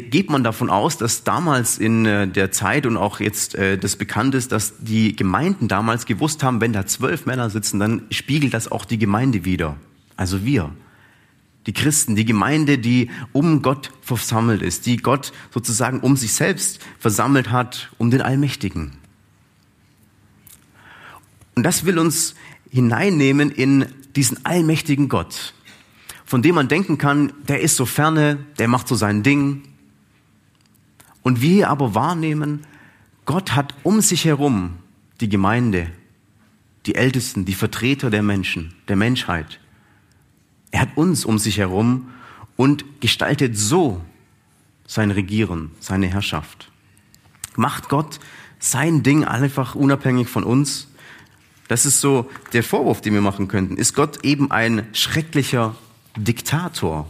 geht 0.00 0.30
man 0.30 0.42
davon 0.42 0.70
aus, 0.70 0.96
dass 0.96 1.22
damals 1.22 1.78
in 1.78 2.06
äh, 2.06 2.26
der 2.26 2.50
Zeit 2.50 2.86
und 2.86 2.96
auch 2.96 3.20
jetzt 3.20 3.54
äh, 3.54 3.76
das 3.76 3.96
bekannt 3.96 4.34
ist, 4.34 4.50
dass 4.50 4.74
die 4.78 5.14
Gemeinden 5.14 5.68
damals 5.68 6.06
gewusst 6.06 6.42
haben, 6.42 6.60
wenn 6.60 6.72
da 6.72 6.86
zwölf 6.86 7.26
Männer 7.26 7.50
sitzen, 7.50 7.78
dann 7.78 8.02
spiegelt 8.10 8.54
das 8.54 8.72
auch 8.72 8.84
die 8.84 8.98
Gemeinde 8.98 9.44
wieder. 9.44 9.76
Also 10.16 10.44
wir. 10.44 10.70
Die 11.66 11.72
Christen, 11.72 12.16
die 12.16 12.24
Gemeinde, 12.24 12.78
die 12.78 13.10
um 13.32 13.62
Gott 13.62 13.92
versammelt 14.00 14.62
ist, 14.62 14.86
die 14.86 14.96
Gott 14.96 15.32
sozusagen 15.52 16.00
um 16.00 16.16
sich 16.16 16.32
selbst 16.32 16.80
versammelt 16.98 17.50
hat, 17.50 17.90
um 17.98 18.10
den 18.10 18.20
Allmächtigen. 18.20 18.92
Und 21.54 21.62
das 21.62 21.84
will 21.84 21.98
uns 21.98 22.34
hineinnehmen 22.70 23.50
in 23.50 23.86
diesen 24.16 24.44
allmächtigen 24.44 25.08
Gott, 25.08 25.54
von 26.24 26.42
dem 26.42 26.54
man 26.54 26.68
denken 26.68 26.98
kann, 26.98 27.32
der 27.48 27.60
ist 27.60 27.76
so 27.76 27.86
ferne, 27.86 28.38
der 28.58 28.68
macht 28.68 28.88
so 28.88 28.94
sein 28.94 29.22
Ding. 29.22 29.62
Und 31.22 31.40
wir 31.40 31.68
aber 31.70 31.94
wahrnehmen, 31.94 32.66
Gott 33.24 33.54
hat 33.54 33.74
um 33.82 34.00
sich 34.00 34.24
herum 34.24 34.78
die 35.20 35.28
Gemeinde, 35.28 35.88
die 36.86 36.96
Ältesten, 36.96 37.44
die 37.44 37.54
Vertreter 37.54 38.10
der 38.10 38.22
Menschen, 38.22 38.74
der 38.88 38.96
Menschheit. 38.96 39.60
Er 40.72 40.80
hat 40.80 40.96
uns 40.96 41.24
um 41.24 41.38
sich 41.38 41.58
herum 41.58 42.08
und 42.56 42.84
gestaltet 43.00 43.56
so 43.56 44.00
sein 44.86 45.10
Regieren, 45.10 45.70
seine 45.78 46.08
Herrschaft. 46.08 46.70
Macht 47.54 47.88
Gott 47.88 48.18
sein 48.58 49.02
Ding 49.02 49.24
einfach 49.24 49.74
unabhängig 49.74 50.28
von 50.28 50.42
uns? 50.42 50.88
Das 51.68 51.86
ist 51.86 52.00
so 52.00 52.30
der 52.52 52.62
Vorwurf, 52.62 53.00
den 53.00 53.14
wir 53.14 53.20
machen 53.20 53.48
könnten. 53.48 53.76
Ist 53.76 53.94
Gott 53.94 54.24
eben 54.24 54.50
ein 54.50 54.86
schrecklicher 54.92 55.76
Diktator? 56.16 57.08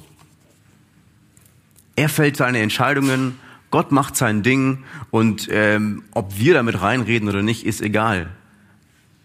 Er 1.97 2.09
fällt 2.09 2.37
seine 2.37 2.61
Entscheidungen, 2.61 3.39
Gott 3.71 3.91
macht 3.93 4.17
sein 4.17 4.43
Ding 4.43 4.85
und 5.11 5.49
ähm, 5.51 6.05
ob 6.13 6.39
wir 6.39 6.55
damit 6.55 6.81
reinreden 6.81 7.29
oder 7.29 7.43
nicht, 7.43 7.65
ist 7.65 7.81
egal. 7.81 8.31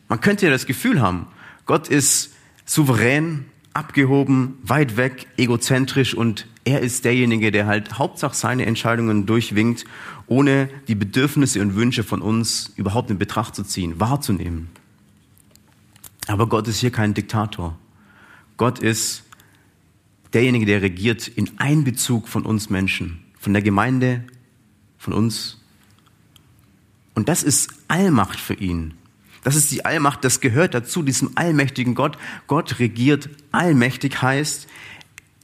Man 0.07 0.21
könnte 0.21 0.45
ja 0.45 0.51
das 0.51 0.65
Gefühl 0.65 1.01
haben, 1.01 1.27
Gott 1.65 1.89
ist 1.89 2.33
souverän, 2.65 3.45
abgehoben, 3.77 4.57
weit 4.63 4.97
weg, 4.97 5.27
egozentrisch 5.37 6.15
und 6.15 6.47
er 6.63 6.81
ist 6.81 7.05
derjenige, 7.05 7.51
der 7.51 7.67
halt 7.67 7.99
Hauptsache 7.99 8.35
seine 8.35 8.65
Entscheidungen 8.65 9.27
durchwinkt, 9.27 9.85
ohne 10.25 10.67
die 10.87 10.95
Bedürfnisse 10.95 11.61
und 11.61 11.75
Wünsche 11.75 12.03
von 12.03 12.21
uns 12.21 12.73
überhaupt 12.75 13.11
in 13.11 13.19
Betracht 13.19 13.55
zu 13.55 13.63
ziehen, 13.63 13.99
wahrzunehmen. 13.99 14.69
Aber 16.27 16.47
Gott 16.47 16.67
ist 16.67 16.79
hier 16.79 16.91
kein 16.91 17.13
Diktator. 17.13 17.77
Gott 18.57 18.79
ist 18.79 19.23
derjenige, 20.33 20.65
der 20.65 20.81
regiert 20.81 21.27
in 21.27 21.51
Einbezug 21.57 22.27
von 22.27 22.45
uns 22.45 22.71
Menschen, 22.71 23.23
von 23.39 23.53
der 23.53 23.61
Gemeinde, 23.61 24.23
von 24.97 25.13
uns. 25.13 25.61
Und 27.13 27.29
das 27.29 27.43
ist 27.43 27.69
Allmacht 27.87 28.39
für 28.39 28.55
ihn. 28.55 28.95
Das 29.47 29.55
ist 29.55 29.71
die 29.71 29.85
Allmacht, 29.85 30.25
das 30.25 30.41
gehört 30.41 30.73
dazu, 30.73 31.03
diesem 31.03 31.31
allmächtigen 31.35 31.95
Gott. 31.95 32.17
Gott 32.47 32.79
regiert 32.79 33.29
allmächtig 33.53 34.21
heißt, 34.21 34.67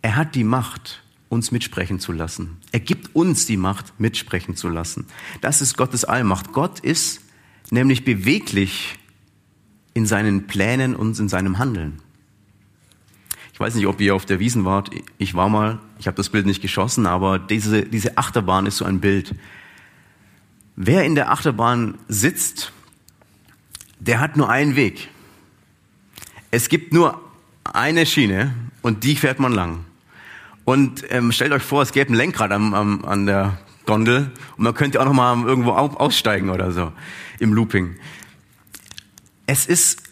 er 0.02 0.18
hat 0.18 0.36
die 0.36 0.44
Macht, 0.44 1.02
uns 1.30 1.54
mitsprechen 1.54 2.02
zu 2.02 2.12
lassen. 2.12 2.58
Er 2.74 2.82
gibt 2.82 3.16
uns 3.16 3.46
die 3.46 3.56
Macht, 3.56 3.98
mitsprechen 4.02 4.58
zu 4.58 4.68
lassen. 4.68 5.08
Das 5.40 5.62
ist 5.62 5.78
Gottes 5.78 6.04
Allmacht. 6.04 6.52
Gott 6.52 6.82
ist 6.82 7.22
nämlich 7.72 8.04
beweglich 8.04 9.00
in 9.94 10.06
seinen 10.06 10.48
Plänen 10.48 10.98
und 10.98 11.18
in 11.18 11.30
seinem 11.30 11.58
Handeln. 11.58 12.02
Ich 13.54 13.60
weiß 13.62 13.74
nicht, 13.76 13.88
ob 13.88 14.02
ihr 14.02 14.16
auf 14.16 14.26
der 14.26 14.42
Wiesen 14.42 14.66
wart. 14.66 14.90
Ich 15.18 15.34
war 15.34 15.48
mal, 15.48 15.80
ich 15.98 16.08
habe 16.08 16.18
das 16.18 16.28
Bild 16.28 16.46
nicht 16.46 16.62
geschossen, 16.62 17.06
aber 17.06 17.40
diese, 17.40 17.84
diese 17.84 18.18
Achterbahn 18.18 18.66
ist 18.66 18.80
so 18.80 18.84
ein 18.84 19.00
Bild. 19.00 19.34
Wer 20.76 21.06
in 21.06 21.16
der 21.16 21.32
Achterbahn 21.32 21.98
sitzt, 22.10 22.74
der 24.08 24.20
hat 24.20 24.36
nur 24.38 24.50
einen 24.50 24.76
Weg. 24.76 25.10
Es 26.52 26.70
gibt 26.70 26.94
nur 26.94 27.22
eine 27.64 28.06
Schiene 28.06 28.54
und 28.82 29.04
die 29.04 29.16
fährt 29.16 29.40
man 29.40 29.54
lang. 29.54 29.86
Und 30.66 31.04
ähm, 31.10 31.32
stellt 31.32 31.52
euch 31.52 31.64
vor, 31.64 31.82
es 31.82 31.92
gäbe 31.92 32.12
ein 32.12 32.16
Lenkrad 32.16 32.52
am, 32.52 32.74
am, 32.74 33.06
an 33.06 33.26
der 33.26 33.58
Gondel 33.86 34.32
und 34.58 34.64
man 34.64 34.74
könnte 34.74 35.02
auch 35.02 35.06
noch 35.06 35.14
mal 35.14 35.42
irgendwo 35.46 35.72
aussteigen 35.72 36.50
oder 36.50 36.72
so 36.72 36.92
im 37.40 37.54
Looping. 37.54 37.96
Es 39.46 39.66
ist 39.66 40.04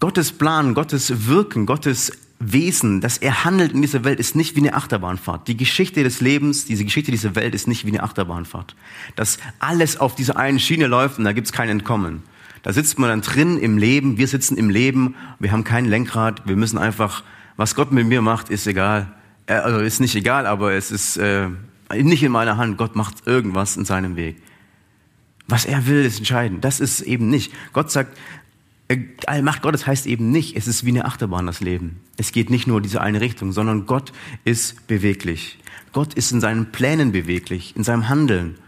Gottes 0.00 0.32
Plan, 0.32 0.74
Gottes 0.74 1.26
Wirken, 1.26 1.66
Gottes 1.66 2.12
Wesen, 2.38 3.00
dass 3.00 3.16
er 3.16 3.44
handelt 3.44 3.72
in 3.72 3.80
dieser 3.80 4.04
Welt, 4.04 4.20
ist 4.20 4.36
nicht 4.36 4.56
wie 4.56 4.60
eine 4.60 4.74
Achterbahnfahrt. 4.74 5.48
Die 5.48 5.56
Geschichte 5.56 6.02
des 6.02 6.20
Lebens, 6.20 6.66
diese 6.66 6.84
Geschichte 6.84 7.10
dieser 7.10 7.34
Welt 7.34 7.54
ist 7.54 7.66
nicht 7.66 7.86
wie 7.86 7.90
eine 7.90 8.02
Achterbahnfahrt. 8.02 8.76
Dass 9.16 9.38
alles 9.58 9.98
auf 9.98 10.14
dieser 10.14 10.36
einen 10.36 10.60
Schiene 10.60 10.86
läuft 10.86 11.18
und 11.18 11.24
da 11.24 11.32
gibt's 11.32 11.52
kein 11.52 11.70
Entkommen. 11.70 12.22
Da 12.66 12.72
sitzt 12.72 12.98
man 12.98 13.08
dann 13.08 13.20
drin 13.20 13.58
im 13.58 13.78
Leben, 13.78 14.18
wir 14.18 14.26
sitzen 14.26 14.56
im 14.56 14.70
Leben, 14.70 15.14
wir 15.38 15.52
haben 15.52 15.62
kein 15.62 15.84
Lenkrad, 15.84 16.48
wir 16.48 16.56
müssen 16.56 16.78
einfach, 16.78 17.22
was 17.56 17.76
Gott 17.76 17.92
mit 17.92 18.08
mir 18.08 18.22
macht, 18.22 18.48
ist 18.48 18.66
egal. 18.66 19.14
Äh, 19.46 19.52
also 19.52 19.78
ist 19.78 20.00
nicht 20.00 20.16
egal, 20.16 20.46
aber 20.46 20.72
es 20.72 20.90
ist 20.90 21.16
äh, 21.16 21.48
nicht 21.94 22.24
in 22.24 22.32
meiner 22.32 22.56
Hand. 22.56 22.76
Gott 22.76 22.96
macht 22.96 23.24
irgendwas 23.24 23.76
in 23.76 23.84
seinem 23.84 24.16
Weg. 24.16 24.42
Was 25.46 25.64
er 25.64 25.86
will, 25.86 26.04
ist 26.04 26.18
entscheidend. 26.18 26.64
Das 26.64 26.80
ist 26.80 27.02
eben 27.02 27.30
nicht. 27.30 27.52
Gott 27.72 27.92
sagt, 27.92 28.18
äh, 28.88 28.98
Allmacht 29.28 29.62
Gottes 29.62 29.86
heißt 29.86 30.08
eben 30.08 30.32
nicht, 30.32 30.56
es 30.56 30.66
ist 30.66 30.84
wie 30.84 30.90
eine 30.90 31.04
Achterbahn 31.04 31.46
das 31.46 31.60
Leben. 31.60 32.00
Es 32.16 32.32
geht 32.32 32.50
nicht 32.50 32.66
nur 32.66 32.80
diese 32.80 33.00
eine 33.00 33.20
Richtung, 33.20 33.52
sondern 33.52 33.86
Gott 33.86 34.12
ist 34.44 34.88
beweglich. 34.88 35.60
Gott 35.92 36.14
ist 36.14 36.32
in 36.32 36.40
seinen 36.40 36.72
Plänen 36.72 37.12
beweglich, 37.12 37.76
in 37.76 37.84
seinem 37.84 38.08
Handeln. 38.08 38.58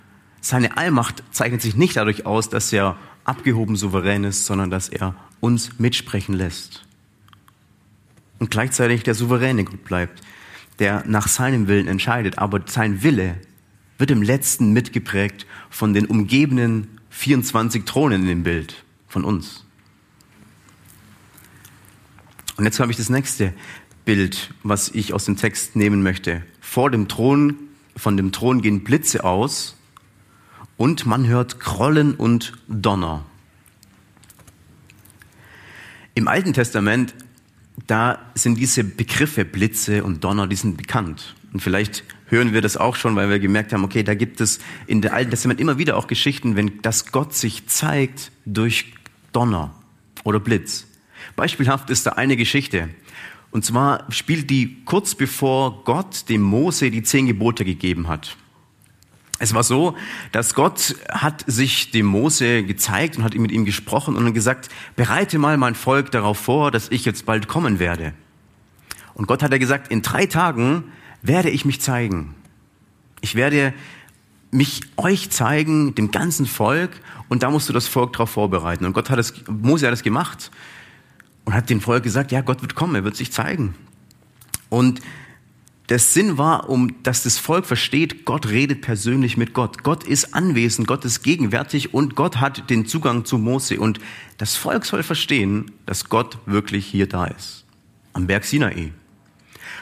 Seine 0.41 0.77
Allmacht 0.77 1.25
zeichnet 1.33 1.63
sich 1.63 1.75
nicht 1.75 1.97
dadurch 1.97 2.27
aus, 2.27 2.49
dass 2.49 2.73
er 2.73 2.97
abgehoben 3.29 3.77
souverän 3.77 4.25
ist, 4.25 4.47
sondern 4.47 4.71
dass 4.71 4.89
er 4.89 5.15
uns 5.41 5.79
mitsprechen 5.79 6.35
lässt. 6.35 6.85
Und 8.39 8.51
gleichzeitig 8.51 9.03
der 9.03 9.15
souveräne 9.15 9.65
Gott 9.65 9.85
bleibt, 9.85 10.23
der 10.79 11.05
nach 11.07 11.29
seinem 11.29 11.67
Willen 11.67 11.89
entscheidet, 11.89 12.39
aber 12.39 12.63
sein 12.67 13.03
Wille 13.03 13.37
wird 13.99 14.11
im 14.11 14.23
letzten 14.23 14.73
mitgeprägt 14.73 15.47
von 15.71 15.93
den 15.93 16.07
umgebenden 16.07 17.01
24 17.11 17.85
Thronen 17.85 18.23
in 18.23 18.29
dem 18.29 18.43
Bild, 18.45 18.85
von 19.09 19.25
uns. 19.25 19.65
Und 22.57 22.65
jetzt 22.65 22.81
habe 22.81 22.91
ich 22.91 22.97
das 22.97 23.09
nächste 23.09 23.53
Bild, 24.05 24.55
was 24.63 24.89
ich 24.91 25.13
aus 25.13 25.25
dem 25.25 25.37
Text 25.37 25.77
nehmen 25.77 26.03
möchte. 26.03 26.43
Vor 26.61 26.91
dem 26.91 27.09
Thron, 27.09 27.57
von 27.97 28.17
dem 28.17 28.33
Thron 28.33 28.63
gehen 28.63 28.85
Blitze 28.85 29.25
aus 29.25 29.78
und 30.79 31.05
man 31.05 31.27
hört 31.27 31.61
Krollen 31.61 32.15
und 32.15 32.55
Donner. 32.69 33.27
Im 36.15 36.27
Alten 36.27 36.55
Testament, 36.55 37.15
da 37.87 38.19
sind 38.35 38.57
diese 38.59 38.85
Begriffe 38.85 39.45
Blitze 39.45 40.03
und 40.03 40.25
Donner, 40.25 40.47
die 40.47 40.57
sind 40.57 40.79
bekannt. 40.79 41.35
Und 41.53 41.61
vielleicht 41.61 42.05
hören 42.27 42.53
wir 42.53 42.63
das 42.63 42.77
auch 42.77 42.97
schon, 42.97 43.17
weil 43.17 43.29
wir 43.29 43.39
gemerkt 43.39 43.73
haben, 43.73 43.85
okay, 43.85 44.03
da 44.03 44.15
gibt 44.15 44.41
es 44.41 44.61
in 44.87 45.01
dem 45.01 45.13
Alten 45.13 45.31
Testament 45.31 45.61
immer 45.61 45.79
wieder 45.79 45.97
auch 45.97 46.07
Geschichten, 46.07 46.57
wenn 46.57 46.81
das 46.83 47.13
Gott 47.13 47.35
sich 47.35 47.67
zeigt 47.67 48.31
durch 48.47 48.93
Donner 49.33 49.75
oder 50.25 50.41
Blitz. 50.41 50.87
Beispielhaft 51.37 51.91
ist 51.91 52.07
da 52.07 52.13
eine 52.13 52.37
Geschichte. 52.37 52.89
Und 53.51 53.65
zwar 53.65 54.05
spielt 54.13 54.51
die 54.51 54.85
kurz 54.85 55.15
bevor 55.15 55.85
Gott 55.85 56.29
dem 56.29 56.43
Mose 56.43 56.91
die 56.91 57.03
zehn 57.03 57.27
Gebote 57.27 57.65
gegeben 57.65 58.09
hat. 58.09 58.37
Es 59.39 59.55
war 59.55 59.63
so, 59.63 59.97
dass 60.33 60.55
Gott 60.55 60.97
hat 61.09 61.45
sich 61.47 61.93
dem 61.93 62.07
Mose 62.07 62.65
gezeigt 62.65 63.17
und 63.17 63.25
hat 63.25 63.35
mit 63.35 63.53
ihm 63.53 63.65
gesprochen 63.65 64.17
und 64.17 64.33
gesagt, 64.35 64.69
bereite 64.97 65.39
mal 65.39 65.57
mein 65.57 65.75
Volk 65.75 66.11
darauf 66.11 66.39
vor, 66.39 66.71
dass 66.71 66.91
ich 66.91 67.05
jetzt 67.05 67.25
bald 67.25 67.47
kommen 67.47 67.79
werde. 67.79 68.15
Und 69.15 69.27
Gott 69.27 69.43
hat 69.43 69.53
er 69.53 69.59
gesagt, 69.59 69.89
in 69.91 70.03
drei 70.03 70.27
Tagen 70.27 70.85
werde 71.23 71.51
ich 71.51 71.65
mich 71.65 71.81
zeigen. 71.81 72.35
Ich 73.21 73.35
werde 73.35 73.75
mich 74.51 74.83
euch 74.97 75.31
zeigen, 75.31 75.95
dem 75.95 76.11
ganzen 76.11 76.47
Volk, 76.47 77.01
und 77.29 77.43
da 77.43 77.51
musst 77.51 77.69
du 77.69 77.73
das 77.73 77.87
Volk 77.87 78.13
darauf 78.15 78.31
vorbereiten. 78.31 78.87
Und 78.87 78.93
Gott 78.93 79.11
hat 79.11 79.19
es, 79.19 79.35
Mose 79.49 79.87
hat 79.87 79.93
es 79.93 80.03
gemacht 80.03 80.51
und 81.45 81.55
hat 81.55 81.71
dem 81.71 81.81
Volk 81.81 82.03
gesagt, 82.03 82.33
ja, 82.33 82.41
Gott 82.41 82.63
wird 82.63 82.75
kommen, 82.75 82.95
er 82.95 83.05
wird 83.05 83.17
sich 83.17 83.33
zeigen. 83.33 83.75
Und 84.69 85.01
der 85.89 85.99
Sinn 85.99 86.37
war, 86.37 86.69
um, 86.69 87.03
dass 87.03 87.23
das 87.23 87.39
Volk 87.39 87.65
versteht, 87.65 88.27
Gott 88.27 88.49
redet 88.49 88.83
persönlich 88.83 89.37
mit 89.37 89.55
Gott. 89.55 89.83
Gott 89.83 90.05
ist 90.05 90.35
anwesend, 90.35 90.87
Gott 90.87 91.05
ist 91.05 91.23
gegenwärtig 91.23 91.95
und 91.95 92.15
Gott 92.15 92.37
hat 92.41 92.69
den 92.69 92.85
Zugang 92.87 93.25
zu 93.25 93.39
Mose. 93.39 93.81
Und 93.81 93.99
das 94.37 94.55
Volk 94.57 94.85
soll 94.85 95.03
verstehen, 95.03 95.71
dass 95.87 96.09
Gott 96.09 96.39
wirklich 96.45 96.87
hier 96.87 97.09
da 97.09 97.27
ist. 97.27 97.65
Am 98.13 98.27
Berg 98.27 98.45
Sinai. 98.45 98.93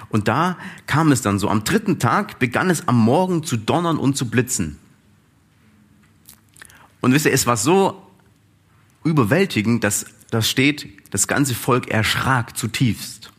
Und 0.09 0.29
da 0.29 0.57
kam 0.87 1.11
es 1.11 1.23
dann 1.23 1.41
so. 1.41 1.49
Am 1.49 1.65
dritten 1.65 1.99
Tag 1.99 2.39
begann 2.39 2.71
es 2.71 2.87
am 2.87 2.99
Morgen 2.99 3.43
zu 3.43 3.57
donnern 3.57 3.99
und 3.99 4.17
zu 4.17 4.31
blitzen. 4.31 4.79
Und 7.01 7.13
wisst 7.13 7.27
ihr, 7.27 7.33
es 7.33 7.47
war 7.47 7.57
so 7.57 8.03
überwältigend, 9.03 9.83
dass 9.83 10.07
da 10.31 10.43
steht, 10.43 10.89
das 11.11 11.27
ganze 11.27 11.55
Volk 11.55 11.89
erschrak 11.89 12.57
zutiefst. 12.57 13.33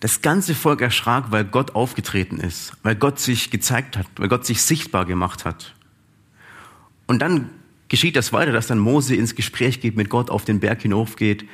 Das 0.00 0.22
ganze 0.22 0.54
Volk 0.54 0.80
erschrak, 0.80 1.30
weil 1.30 1.44
Gott 1.44 1.74
aufgetreten 1.74 2.38
ist, 2.38 2.72
weil 2.82 2.96
Gott 2.96 3.20
sich 3.20 3.50
gezeigt 3.50 3.98
hat, 3.98 4.06
weil 4.16 4.28
Gott 4.28 4.46
sich 4.46 4.62
sichtbar 4.62 5.04
gemacht 5.04 5.44
hat. 5.44 5.74
Und 7.06 7.20
dann 7.20 7.50
geschieht 7.88 8.16
das 8.16 8.32
weiter, 8.32 8.52
dass 8.52 8.66
dann 8.66 8.78
Mose 8.78 9.14
ins 9.14 9.34
Gespräch 9.34 9.80
geht 9.80 9.96
mit 9.96 10.08
Gott, 10.08 10.30
auf 10.30 10.46
den 10.46 10.58
Berg 10.58 10.80
hinaufgeht. 10.82 11.46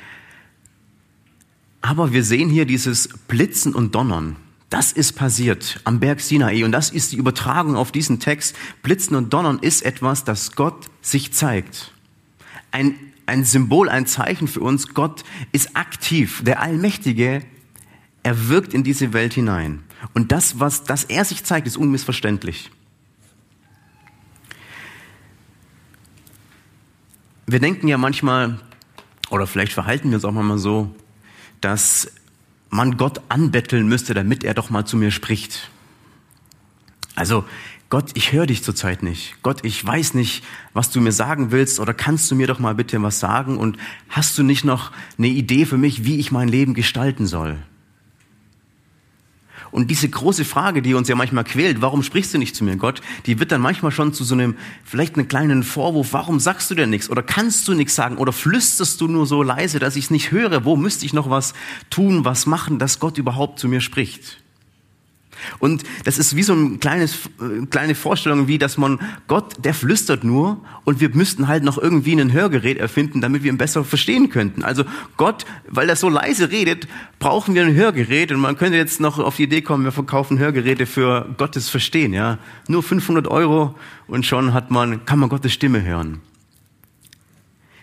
Aber 1.81 2.13
wir 2.13 2.23
sehen 2.23 2.49
hier 2.49 2.65
dieses 2.65 3.09
Blitzen 3.27 3.75
und 3.75 3.93
Donnern. 3.93 4.37
Das 4.69 4.91
ist 4.91 5.13
passiert 5.13 5.79
am 5.83 5.99
Berg 5.99 6.21
Sinai 6.21 6.63
und 6.63 6.71
das 6.71 6.89
ist 6.89 7.11
die 7.11 7.17
Übertragung 7.17 7.75
auf 7.75 7.91
diesen 7.91 8.19
Text. 8.19 8.55
Blitzen 8.81 9.15
und 9.15 9.33
Donnern 9.33 9.59
ist 9.59 9.81
etwas, 9.81 10.23
das 10.23 10.53
Gott 10.55 10.89
sich 11.01 11.33
zeigt. 11.33 11.93
Ein, 12.71 12.95
ein 13.25 13.43
Symbol, 13.43 13.89
ein 13.89 14.05
Zeichen 14.07 14.47
für 14.47 14.61
uns. 14.61 14.93
Gott 14.93 15.23
ist 15.51 15.75
aktiv. 15.75 16.43
Der 16.45 16.61
Allmächtige 16.61 17.43
er 18.27 18.49
wirkt 18.49 18.73
in 18.73 18.83
diese 18.83 19.13
Welt 19.13 19.33
hinein. 19.33 19.83
Und 20.13 20.33
das, 20.33 20.59
was, 20.59 20.83
dass 20.83 21.05
er 21.05 21.23
sich 21.23 21.45
zeigt, 21.45 21.65
ist 21.65 21.77
unmissverständlich. 21.77 22.71
Wir 27.45 27.61
denken 27.61 27.87
ja 27.87 27.97
manchmal, 27.97 28.59
oder 29.29 29.47
vielleicht 29.47 29.71
verhalten 29.71 30.09
wir 30.09 30.15
uns 30.15 30.25
auch 30.25 30.33
manchmal 30.33 30.57
so, 30.57 30.93
dass 31.61 32.11
man 32.69 32.97
Gott 32.97 33.21
anbetteln 33.29 33.87
müsste, 33.87 34.13
damit 34.13 34.43
er 34.43 34.53
doch 34.53 34.69
mal 34.69 34.83
zu 34.83 34.97
mir 34.97 35.11
spricht. 35.11 35.71
Also, 37.15 37.45
Gott, 37.89 38.11
ich 38.15 38.33
höre 38.33 38.45
dich 38.45 38.61
zurzeit 38.61 39.03
nicht. 39.03 39.37
Gott, 39.41 39.63
ich 39.63 39.85
weiß 39.85 40.15
nicht, 40.15 40.43
was 40.73 40.89
du 40.89 40.99
mir 40.99 41.13
sagen 41.13 41.51
willst 41.51 41.79
oder 41.79 41.93
kannst 41.93 42.29
du 42.29 42.35
mir 42.35 42.47
doch 42.47 42.59
mal 42.59 42.75
bitte 42.75 43.01
was 43.01 43.21
sagen 43.21 43.57
und 43.57 43.77
hast 44.09 44.37
du 44.37 44.43
nicht 44.43 44.65
noch 44.65 44.91
eine 45.17 45.27
Idee 45.27 45.65
für 45.65 45.77
mich, 45.77 46.03
wie 46.03 46.19
ich 46.19 46.33
mein 46.33 46.49
Leben 46.49 46.73
gestalten 46.73 47.25
soll? 47.25 47.57
Und 49.71 49.91
diese 49.91 50.09
große 50.09 50.45
Frage, 50.45 50.81
die 50.81 50.93
uns 50.93 51.07
ja 51.07 51.15
manchmal 51.15 51.43
quält, 51.43 51.81
warum 51.81 52.03
sprichst 52.03 52.33
du 52.33 52.37
nicht 52.37 52.55
zu 52.55 52.63
mir, 52.63 52.77
Gott, 52.77 53.01
die 53.25 53.39
wird 53.39 53.51
dann 53.51 53.61
manchmal 53.61 53.91
schon 53.91 54.13
zu 54.13 54.23
so 54.23 54.33
einem, 54.33 54.55
vielleicht 54.83 55.15
einen 55.15 55.27
kleinen 55.27 55.63
Vorwurf, 55.63 56.13
warum 56.13 56.39
sagst 56.39 56.71
du 56.71 56.75
denn 56.75 56.89
nichts? 56.89 57.09
Oder 57.09 57.23
kannst 57.23 57.67
du 57.67 57.73
nichts 57.73 57.95
sagen? 57.95 58.17
Oder 58.17 58.33
flüsterst 58.33 58.99
du 59.01 59.07
nur 59.07 59.25
so 59.25 59.43
leise, 59.43 59.79
dass 59.79 59.95
ich 59.95 60.05
es 60.05 60.11
nicht 60.11 60.31
höre? 60.31 60.65
Wo 60.65 60.75
müsste 60.75 61.05
ich 61.05 61.13
noch 61.13 61.29
was 61.29 61.53
tun, 61.89 62.25
was 62.25 62.45
machen, 62.45 62.79
dass 62.79 62.99
Gott 62.99 63.17
überhaupt 63.17 63.59
zu 63.59 63.67
mir 63.67 63.81
spricht? 63.81 64.41
Und 65.59 65.83
das 66.03 66.17
ist 66.17 66.35
wie 66.35 66.43
so 66.43 66.53
eine 66.53 66.77
kleines, 66.77 67.27
äh, 67.39 67.65
kleine 67.69 67.95
Vorstellung, 67.95 68.47
wie 68.47 68.57
dass 68.57 68.77
man 68.77 68.99
Gott, 69.27 69.55
der 69.63 69.73
flüstert 69.73 70.23
nur 70.23 70.61
und 70.83 70.99
wir 70.99 71.09
müssten 71.09 71.47
halt 71.47 71.63
noch 71.63 71.77
irgendwie 71.77 72.13
ein 72.13 72.31
Hörgerät 72.31 72.77
erfinden, 72.77 73.21
damit 73.21 73.43
wir 73.43 73.51
ihn 73.51 73.57
besser 73.57 73.83
verstehen 73.83 74.29
könnten. 74.29 74.63
Also 74.63 74.83
Gott, 75.17 75.45
weil 75.67 75.89
er 75.89 75.95
so 75.95 76.09
leise 76.09 76.51
redet, 76.51 76.87
brauchen 77.19 77.55
wir 77.55 77.63
ein 77.63 77.73
Hörgerät 77.73 78.31
und 78.31 78.39
man 78.39 78.57
könnte 78.57 78.77
jetzt 78.77 78.99
noch 78.99 79.19
auf 79.19 79.37
die 79.37 79.43
Idee 79.43 79.61
kommen, 79.61 79.83
wir 79.83 79.91
verkaufen 79.91 80.39
Hörgeräte 80.39 80.85
für 80.85 81.27
Gottes 81.37 81.69
Verstehen, 81.69 82.13
ja. 82.13 82.37
Nur 82.67 82.83
500 82.83 83.27
Euro 83.27 83.75
und 84.07 84.25
schon 84.25 84.53
hat 84.53 84.71
man, 84.71 85.05
kann 85.05 85.19
man 85.19 85.29
Gottes 85.29 85.53
Stimme 85.53 85.83
hören. 85.83 86.21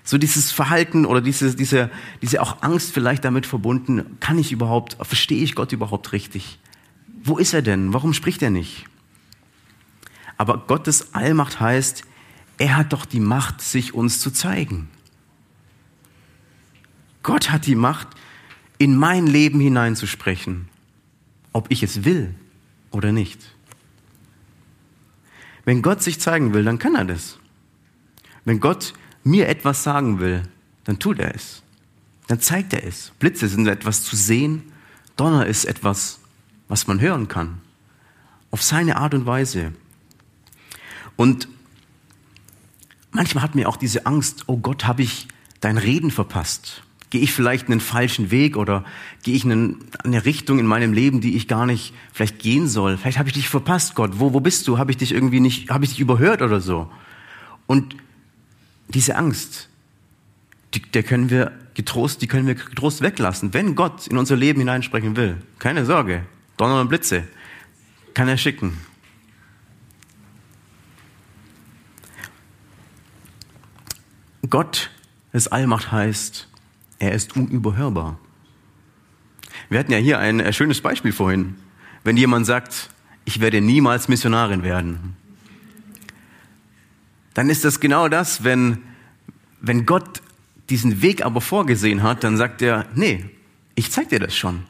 So 0.06 0.18
dieses 0.18 0.52
Verhalten 0.52 1.06
oder 1.06 1.22
diese, 1.22 1.56
diese, 1.56 1.90
diese 2.20 2.42
auch 2.42 2.62
Angst 2.62 2.92
vielleicht 2.92 3.24
damit 3.24 3.46
verbunden, 3.46 4.18
kann 4.20 4.38
ich 4.38 4.52
überhaupt, 4.52 4.98
verstehe 5.00 5.42
ich 5.42 5.54
Gott 5.54 5.72
überhaupt 5.72 6.12
richtig? 6.12 6.58
Wo 7.22 7.38
ist 7.38 7.54
er 7.54 7.62
denn? 7.62 7.92
Warum 7.92 8.12
spricht 8.12 8.42
er 8.42 8.50
nicht? 8.50 8.84
Aber 10.36 10.58
Gottes 10.66 11.14
Allmacht 11.14 11.60
heißt, 11.60 12.04
er 12.58 12.76
hat 12.76 12.92
doch 12.92 13.04
die 13.04 13.20
Macht, 13.20 13.60
sich 13.60 13.94
uns 13.94 14.20
zu 14.20 14.30
zeigen. 14.30 14.88
Gott 17.22 17.50
hat 17.50 17.66
die 17.66 17.74
Macht, 17.74 18.08
in 18.78 18.96
mein 18.96 19.26
Leben 19.26 19.60
hineinzusprechen, 19.60 20.68
ob 21.52 21.70
ich 21.70 21.82
es 21.82 22.04
will 22.04 22.34
oder 22.90 23.12
nicht. 23.12 23.40
Wenn 25.64 25.80
Gott 25.80 26.02
sich 26.02 26.20
zeigen 26.20 26.52
will, 26.52 26.64
dann 26.64 26.78
kann 26.78 26.94
er 26.94 27.04
das. 27.04 27.38
Wenn 28.44 28.60
Gott 28.60 28.92
mir 29.22 29.48
etwas 29.48 29.82
sagen 29.82 30.20
will, 30.20 30.42
dann 30.84 30.98
tut 30.98 31.18
er 31.18 31.34
es. 31.34 31.62
Dann 32.26 32.40
zeigt 32.40 32.72
er 32.74 32.84
es. 32.84 33.12
Blitze 33.18 33.48
sind 33.48 33.66
etwas 33.66 34.02
zu 34.02 34.16
sehen, 34.16 34.72
Donner 35.16 35.46
ist 35.46 35.64
etwas 35.64 36.20
was 36.68 36.86
man 36.86 37.00
hören 37.00 37.28
kann. 37.28 37.60
Auf 38.50 38.62
seine 38.62 38.96
Art 38.96 39.14
und 39.14 39.26
Weise. 39.26 39.72
Und 41.16 41.48
manchmal 43.10 43.42
hat 43.42 43.54
mir 43.54 43.68
auch 43.68 43.76
diese 43.76 44.06
Angst, 44.06 44.44
oh 44.46 44.56
Gott, 44.56 44.86
habe 44.86 45.02
ich 45.02 45.28
dein 45.60 45.78
Reden 45.78 46.10
verpasst? 46.10 46.82
Gehe 47.10 47.20
ich 47.20 47.32
vielleicht 47.32 47.68
einen 47.68 47.80
falschen 47.80 48.30
Weg 48.30 48.56
oder 48.56 48.84
gehe 49.22 49.34
ich 49.34 49.44
in 49.44 49.78
eine 50.02 50.24
Richtung 50.24 50.58
in 50.58 50.66
meinem 50.66 50.92
Leben, 50.92 51.20
die 51.20 51.36
ich 51.36 51.46
gar 51.46 51.64
nicht 51.66 51.94
vielleicht 52.12 52.40
gehen 52.40 52.66
soll? 52.68 52.96
Vielleicht 52.96 53.18
habe 53.18 53.28
ich 53.28 53.34
dich 53.34 53.48
verpasst, 53.48 53.94
Gott. 53.94 54.18
Wo, 54.18 54.32
wo 54.32 54.40
bist 54.40 54.66
du? 54.66 54.78
Habe 54.78 54.90
ich 54.90 54.96
dich 54.96 55.12
irgendwie 55.12 55.40
nicht, 55.40 55.70
habe 55.70 55.84
ich 55.84 55.90
dich 55.90 56.00
überhört 56.00 56.42
oder 56.42 56.60
so? 56.60 56.90
Und 57.66 57.96
diese 58.88 59.16
Angst, 59.16 59.68
die, 60.74 60.82
der 60.82 61.02
können 61.02 61.30
wir 61.30 61.52
getrost, 61.74 62.22
die 62.22 62.26
können 62.26 62.46
wir 62.46 62.54
getrost 62.54 63.00
weglassen. 63.00 63.54
Wenn 63.54 63.74
Gott 63.74 64.06
in 64.06 64.16
unser 64.16 64.36
Leben 64.36 64.60
hineinsprechen 64.60 65.16
will, 65.16 65.36
keine 65.58 65.84
Sorge, 65.84 66.24
Donner 66.56 66.80
und 66.80 66.88
Blitze 66.88 67.26
kann 68.14 68.28
er 68.28 68.36
schicken. 68.36 68.78
Gott, 74.48 74.90
das 75.32 75.48
Allmacht 75.48 75.90
heißt, 75.90 76.48
er 76.98 77.12
ist 77.12 77.36
unüberhörbar. 77.36 78.18
Wir 79.68 79.78
hatten 79.78 79.92
ja 79.92 79.98
hier 79.98 80.18
ein 80.18 80.40
äh, 80.40 80.52
schönes 80.52 80.80
Beispiel 80.80 81.12
vorhin. 81.12 81.56
Wenn 82.04 82.16
jemand 82.16 82.46
sagt, 82.46 82.90
ich 83.24 83.40
werde 83.40 83.60
niemals 83.60 84.08
Missionarin 84.08 84.62
werden, 84.62 85.16
dann 87.32 87.50
ist 87.50 87.64
das 87.64 87.80
genau 87.80 88.08
das, 88.08 88.44
wenn, 88.44 88.82
wenn 89.60 89.86
Gott 89.86 90.22
diesen 90.70 91.02
Weg 91.02 91.24
aber 91.24 91.40
vorgesehen 91.40 92.02
hat, 92.02 92.22
dann 92.22 92.36
sagt 92.36 92.62
er, 92.62 92.86
nee, 92.94 93.24
ich 93.74 93.90
zeig 93.90 94.10
dir 94.10 94.20
das 94.20 94.36
schon. 94.36 94.64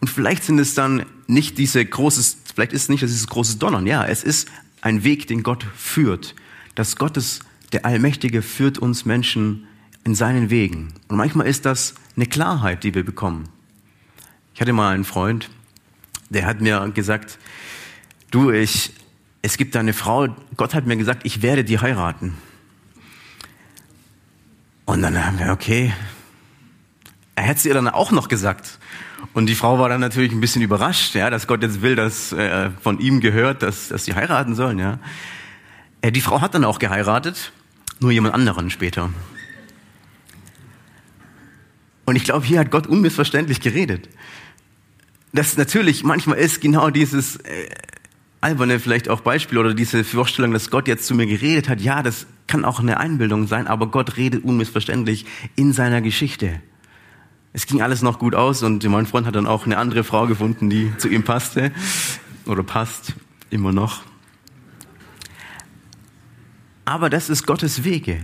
Und 0.00 0.08
vielleicht 0.08 0.44
sind 0.44 0.58
es 0.58 0.74
dann 0.74 1.06
nicht 1.26 1.58
diese 1.58 1.84
großes, 1.84 2.38
vielleicht 2.54 2.72
ist 2.72 2.82
es 2.82 2.88
nicht 2.88 3.02
dieses 3.02 3.26
große 3.26 3.56
Donnern. 3.58 3.86
Ja, 3.86 4.04
es 4.04 4.22
ist 4.22 4.48
ein 4.80 5.04
Weg, 5.04 5.26
den 5.26 5.42
Gott 5.42 5.66
führt. 5.76 6.34
Dass 6.74 6.96
Gottes, 6.96 7.40
der 7.72 7.86
Allmächtige, 7.86 8.42
führt 8.42 8.78
uns 8.78 9.04
Menschen 9.04 9.66
in 10.04 10.14
seinen 10.14 10.50
Wegen. 10.50 10.92
Und 11.08 11.16
manchmal 11.16 11.46
ist 11.46 11.64
das 11.64 11.94
eine 12.16 12.26
Klarheit, 12.26 12.84
die 12.84 12.94
wir 12.94 13.04
bekommen. 13.04 13.48
Ich 14.54 14.60
hatte 14.60 14.72
mal 14.72 14.94
einen 14.94 15.04
Freund, 15.04 15.50
der 16.30 16.46
hat 16.46 16.60
mir 16.60 16.90
gesagt, 16.90 17.38
du, 18.30 18.50
ich, 18.50 18.92
es 19.42 19.56
gibt 19.56 19.76
eine 19.76 19.92
Frau, 19.92 20.28
Gott 20.56 20.74
hat 20.74 20.86
mir 20.86 20.96
gesagt, 20.96 21.24
ich 21.24 21.42
werde 21.42 21.64
die 21.64 21.78
heiraten. 21.78 22.34
Und 24.84 25.02
dann 25.02 25.24
haben 25.24 25.38
wir, 25.38 25.50
okay, 25.50 25.92
er 27.34 27.44
hätte 27.44 27.58
es 27.58 27.66
ihr 27.66 27.74
dann 27.74 27.88
auch 27.88 28.10
noch 28.10 28.28
gesagt. 28.28 28.78
Und 29.32 29.46
die 29.46 29.54
Frau 29.54 29.78
war 29.78 29.88
dann 29.88 30.00
natürlich 30.00 30.32
ein 30.32 30.40
bisschen 30.40 30.62
überrascht, 30.62 31.14
ja, 31.14 31.30
dass 31.30 31.46
Gott 31.46 31.62
jetzt 31.62 31.82
will, 31.82 31.96
dass 31.96 32.32
äh, 32.32 32.70
von 32.80 33.00
ihm 33.00 33.20
gehört, 33.20 33.62
dass, 33.62 33.88
dass 33.88 34.04
sie 34.04 34.14
heiraten 34.14 34.54
sollen. 34.54 34.78
Ja. 34.78 34.98
Äh, 36.02 36.12
die 36.12 36.20
Frau 36.20 36.40
hat 36.40 36.54
dann 36.54 36.64
auch 36.64 36.78
geheiratet, 36.78 37.52
nur 38.00 38.12
jemand 38.12 38.34
anderen 38.34 38.70
später. 38.70 39.10
Und 42.04 42.16
ich 42.16 42.24
glaube, 42.24 42.44
hier 42.44 42.60
hat 42.60 42.70
Gott 42.70 42.86
unmissverständlich 42.86 43.60
geredet. 43.60 44.08
Das 45.32 45.56
natürlich 45.56 46.04
manchmal 46.04 46.38
ist 46.38 46.60
genau 46.60 46.90
dieses 46.90 47.36
äh, 47.36 47.68
alberne 48.40 48.78
vielleicht 48.78 49.08
auch 49.08 49.20
Beispiel 49.20 49.58
oder 49.58 49.74
diese 49.74 50.04
Vorstellung, 50.04 50.52
dass 50.52 50.70
Gott 50.70 50.86
jetzt 50.86 51.06
zu 51.06 51.14
mir 51.14 51.26
geredet 51.26 51.68
hat. 51.68 51.80
Ja, 51.80 52.02
das 52.02 52.26
kann 52.46 52.64
auch 52.64 52.78
eine 52.78 52.98
Einbildung 52.98 53.46
sein, 53.46 53.66
aber 53.66 53.90
Gott 53.90 54.16
redet 54.18 54.44
unmissverständlich 54.44 55.24
in 55.56 55.72
seiner 55.72 56.02
Geschichte. 56.02 56.60
Es 57.56 57.66
ging 57.66 57.80
alles 57.80 58.02
noch 58.02 58.18
gut 58.18 58.34
aus 58.34 58.64
und 58.64 58.82
mein 58.82 59.06
Freund 59.06 59.28
hat 59.28 59.36
dann 59.36 59.46
auch 59.46 59.64
eine 59.64 59.78
andere 59.78 60.02
Frau 60.02 60.26
gefunden, 60.26 60.70
die 60.70 60.92
zu 60.98 61.08
ihm 61.08 61.22
passte 61.22 61.70
oder 62.46 62.64
passt 62.64 63.14
immer 63.48 63.70
noch. 63.70 64.02
Aber 66.84 67.08
das 67.08 67.30
ist 67.30 67.46
Gottes 67.46 67.84
Wege, 67.84 68.18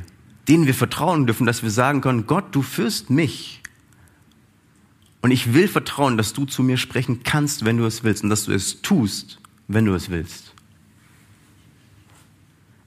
denen 0.49 0.67
wir 0.67 0.75
vertrauen 0.75 1.27
dürfen, 1.27 1.47
dass 1.47 1.63
wir 1.63 1.71
sagen 1.71 2.01
können, 2.01 2.27
Gott, 2.27 2.47
du 2.51 2.61
führst 2.61 3.09
mich. 3.09 3.63
Und 5.23 5.31
ich 5.31 5.55
will 5.55 5.69
vertrauen, 5.69 6.17
dass 6.17 6.33
du 6.33 6.45
zu 6.45 6.65
mir 6.65 6.77
sprechen 6.77 7.23
kannst, 7.23 7.65
wenn 7.65 7.77
du 7.77 7.85
es 7.85 8.03
willst 8.03 8.25
und 8.25 8.31
dass 8.31 8.47
du 8.47 8.53
es 8.53 8.83
tust, 8.83 9.39
wenn 9.69 9.85
du 9.85 9.95
es 9.95 10.11
willst. 10.11 10.50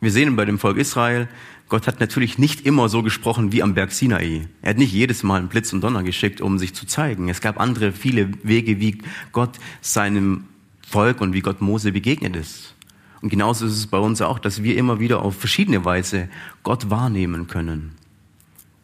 Wir 0.03 0.11
sehen 0.11 0.35
bei 0.35 0.43
dem 0.43 0.59
Volk 0.59 0.75
Israel, 0.75 1.29
Gott 1.69 1.87
hat 1.87 2.01
natürlich 2.01 2.37
nicht 2.37 2.65
immer 2.65 2.89
so 2.89 3.03
gesprochen 3.03 3.53
wie 3.53 3.63
am 3.63 3.73
Berg 3.73 3.93
Sinai. 3.93 4.49
Er 4.61 4.71
hat 4.71 4.77
nicht 4.77 4.91
jedes 4.91 5.23
Mal 5.23 5.39
einen 5.39 5.47
Blitz 5.47 5.71
und 5.71 5.79
Donner 5.79 6.03
geschickt, 6.03 6.41
um 6.41 6.59
sich 6.59 6.73
zu 6.73 6.85
zeigen. 6.85 7.29
Es 7.29 7.39
gab 7.39 7.57
andere, 7.57 7.93
viele 7.93 8.31
Wege, 8.43 8.81
wie 8.81 8.97
Gott 9.31 9.59
seinem 9.79 10.43
Volk 10.85 11.21
und 11.21 11.31
wie 11.31 11.39
Gott 11.39 11.61
Mose 11.61 11.93
begegnet 11.93 12.35
ist. 12.35 12.75
Und 13.21 13.29
genauso 13.29 13.65
ist 13.65 13.77
es 13.77 13.87
bei 13.87 13.97
uns 13.97 14.21
auch, 14.21 14.39
dass 14.39 14.61
wir 14.61 14.75
immer 14.75 14.99
wieder 14.99 15.21
auf 15.21 15.37
verschiedene 15.37 15.85
Weise 15.85 16.27
Gott 16.63 16.89
wahrnehmen 16.89 17.47
können. 17.47 17.93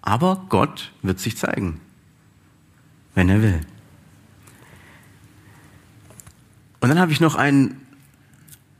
Aber 0.01 0.45
Gott 0.47 0.93
wird 1.01 1.19
sich 1.19 1.35
zeigen, 1.35 1.81
wenn 3.13 3.27
er 3.27 3.41
will. 3.41 3.59
Und 6.79 6.87
dann 6.87 6.97
habe 6.97 7.11
ich 7.11 7.19
noch 7.19 7.35
einen 7.35 7.88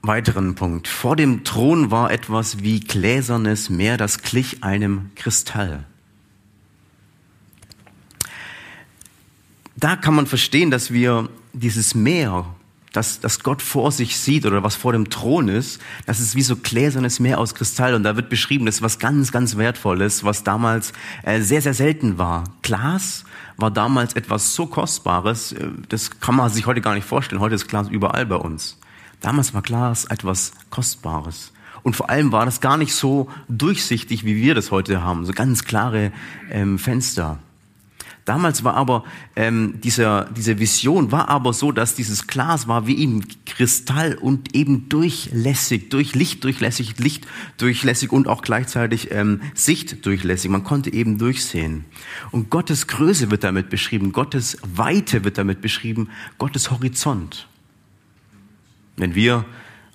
weiteren 0.02 0.56
Punkt. 0.56 0.88
Vor 0.88 1.16
dem 1.16 1.44
Thron 1.44 1.92
war 1.92 2.12
etwas 2.12 2.64
wie 2.64 2.80
gläsernes 2.80 3.70
Meer, 3.70 3.98
das 3.98 4.22
glich 4.22 4.64
einem 4.64 5.12
Kristall. 5.16 5.86
Da 9.76 9.96
kann 9.96 10.14
man 10.14 10.26
verstehen, 10.26 10.72
dass 10.72 10.92
wir 10.92 11.30
dieses 11.54 11.96
Meer, 11.96 12.46
das, 12.92 13.20
das 13.20 13.44
Gott 13.44 13.62
vor 13.62 13.92
sich 13.92 14.18
sieht 14.18 14.46
oder 14.46 14.64
was 14.64 14.76
vor 14.76 14.92
dem 14.92 15.10
Thron 15.10 15.48
ist, 15.48 15.80
das 16.06 16.20
ist 16.20 16.36
wie 16.36 16.42
so 16.42 16.56
gläsernes 16.56 17.20
Meer 17.20 17.40
aus 17.40 17.56
Kristall 17.56 17.94
und 17.94 18.04
da 18.04 18.16
wird 18.16 18.30
beschrieben, 18.30 18.66
das 18.66 18.76
ist 18.76 18.82
was 18.82 19.00
ganz, 19.00 19.32
ganz 19.32 19.58
Wertvolles, 19.58 20.24
was 20.24 20.44
damals 20.44 20.92
äh, 21.24 21.42
sehr, 21.42 21.62
sehr 21.62 21.74
selten 21.74 22.18
war. 22.18 22.46
Glas 22.62 23.26
war 23.58 23.72
damals 23.72 24.14
etwas 24.14 24.54
so 24.54 24.66
Kostbares, 24.66 25.54
äh, 25.54 25.68
das 25.88 26.20
kann 26.20 26.36
man 26.36 26.50
sich 26.50 26.66
heute 26.66 26.82
gar 26.82 26.96
nicht 26.96 27.06
vorstellen. 27.06 27.42
Heute 27.42 27.56
ist 27.56 27.68
Glas 27.68 27.88
überall 27.90 28.26
bei 28.26 28.38
uns. 28.38 28.78
Damals 29.22 29.54
war 29.54 29.62
Glas 29.62 30.06
etwas 30.06 30.54
Kostbares. 30.70 31.52
Und 31.84 31.96
vor 31.96 32.10
allem 32.10 32.32
war 32.32 32.46
das 32.46 32.62
gar 32.62 32.78
nicht 32.78 32.94
so 32.94 33.30
durchsichtig, 33.48 34.26
wie 34.26 34.36
wir 34.36 34.56
das 34.56 34.72
heute 34.72 35.02
haben, 35.02 35.26
so 35.26 35.34
ganz 35.34 35.64
klare 35.64 36.12
ähm, 36.52 36.78
Fenster. 36.78 37.40
Damals 38.30 38.64
war 38.64 38.76
aber 38.76 39.06
ähm, 39.36 39.80
dieser, 39.84 40.26
diese 40.26 40.60
Vision 40.60 41.12
war 41.12 41.30
aber 41.30 41.52
so, 41.52 41.72
dass 41.72 41.96
dieses 41.96 42.28
Glas 42.28 42.68
war 42.68 42.86
wie 42.86 43.00
eben 43.00 43.24
Kristall 43.48 44.14
und 44.14 44.56
eben 44.56 44.88
durchlässig, 44.88 45.90
durch 45.90 46.14
Licht 46.14 46.44
durchlässig, 46.44 47.00
Licht 47.00 47.26
durchlässig 47.58 48.12
und 48.12 48.28
auch 48.28 48.44
gleichzeitig 48.44 49.10
ähm, 49.10 49.42
Sicht 49.56 50.06
durchlässig. 50.06 50.52
Man 50.52 50.64
konnte 50.64 50.94
eben 50.94 51.18
durchsehen. 51.18 51.86
Und 52.30 52.52
Gottes 52.52 52.86
Größe 52.86 53.32
wird 53.32 53.44
damit 53.44 53.72
beschrieben, 53.72 54.12
Gottes 54.12 54.58
Weite 54.76 55.24
wird 55.24 55.40
damit 55.40 55.62
beschrieben, 55.62 56.10
Gottes 56.38 56.70
Horizont. 56.70 57.49
Wenn 59.00 59.16
wir 59.16 59.46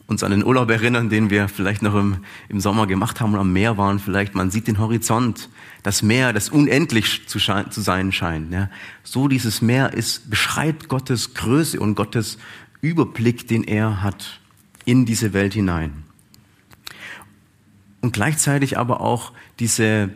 uns 0.07 0.23
an 0.23 0.33
den 0.33 0.45
Urlaub 0.45 0.71
erinnern, 0.71 1.09
den 1.09 1.31
wir 1.31 1.49
vielleicht 1.49 1.83
noch 1.83 1.95
im, 1.95 2.19
im 2.49 2.61
Sommer 2.61 2.87
gemacht 2.87 3.21
haben 3.21 3.35
und 3.35 3.41
am 3.41 3.53
Meer 3.53 3.79
waren, 3.79 3.99
vielleicht 3.99 4.35
man 4.35 4.51
sieht 4.51 4.67
den 4.67 4.79
Horizont, 4.79 5.49
das 5.83 6.03
Meer, 6.03 6.33
das 6.33 6.49
unendlich 6.49 7.27
zu, 7.27 7.39
zu 7.39 7.81
sein 7.81 8.13
scheint. 8.13 8.53
Ja. 8.53 8.71
So 9.03 9.29
dieses 9.29 9.63
Meer 9.63 9.93
ist, 9.95 10.29
beschreibt 10.29 10.89
Gottes 10.89 11.35
Größe 11.35 11.81
und 11.81 11.95
Gottes 11.95 12.39
Überblick, 12.81 13.49
den 13.49 13.65
er 13.65 14.03
hat 14.03 14.41
in 14.85 15.07
diese 15.07 15.33
Welt 15.33 15.55
hinein. 15.55 16.05
Und 18.03 18.13
gleichzeitig 18.13 18.77
aber 18.77 19.01
auch 19.01 19.33
diese, 19.59 20.11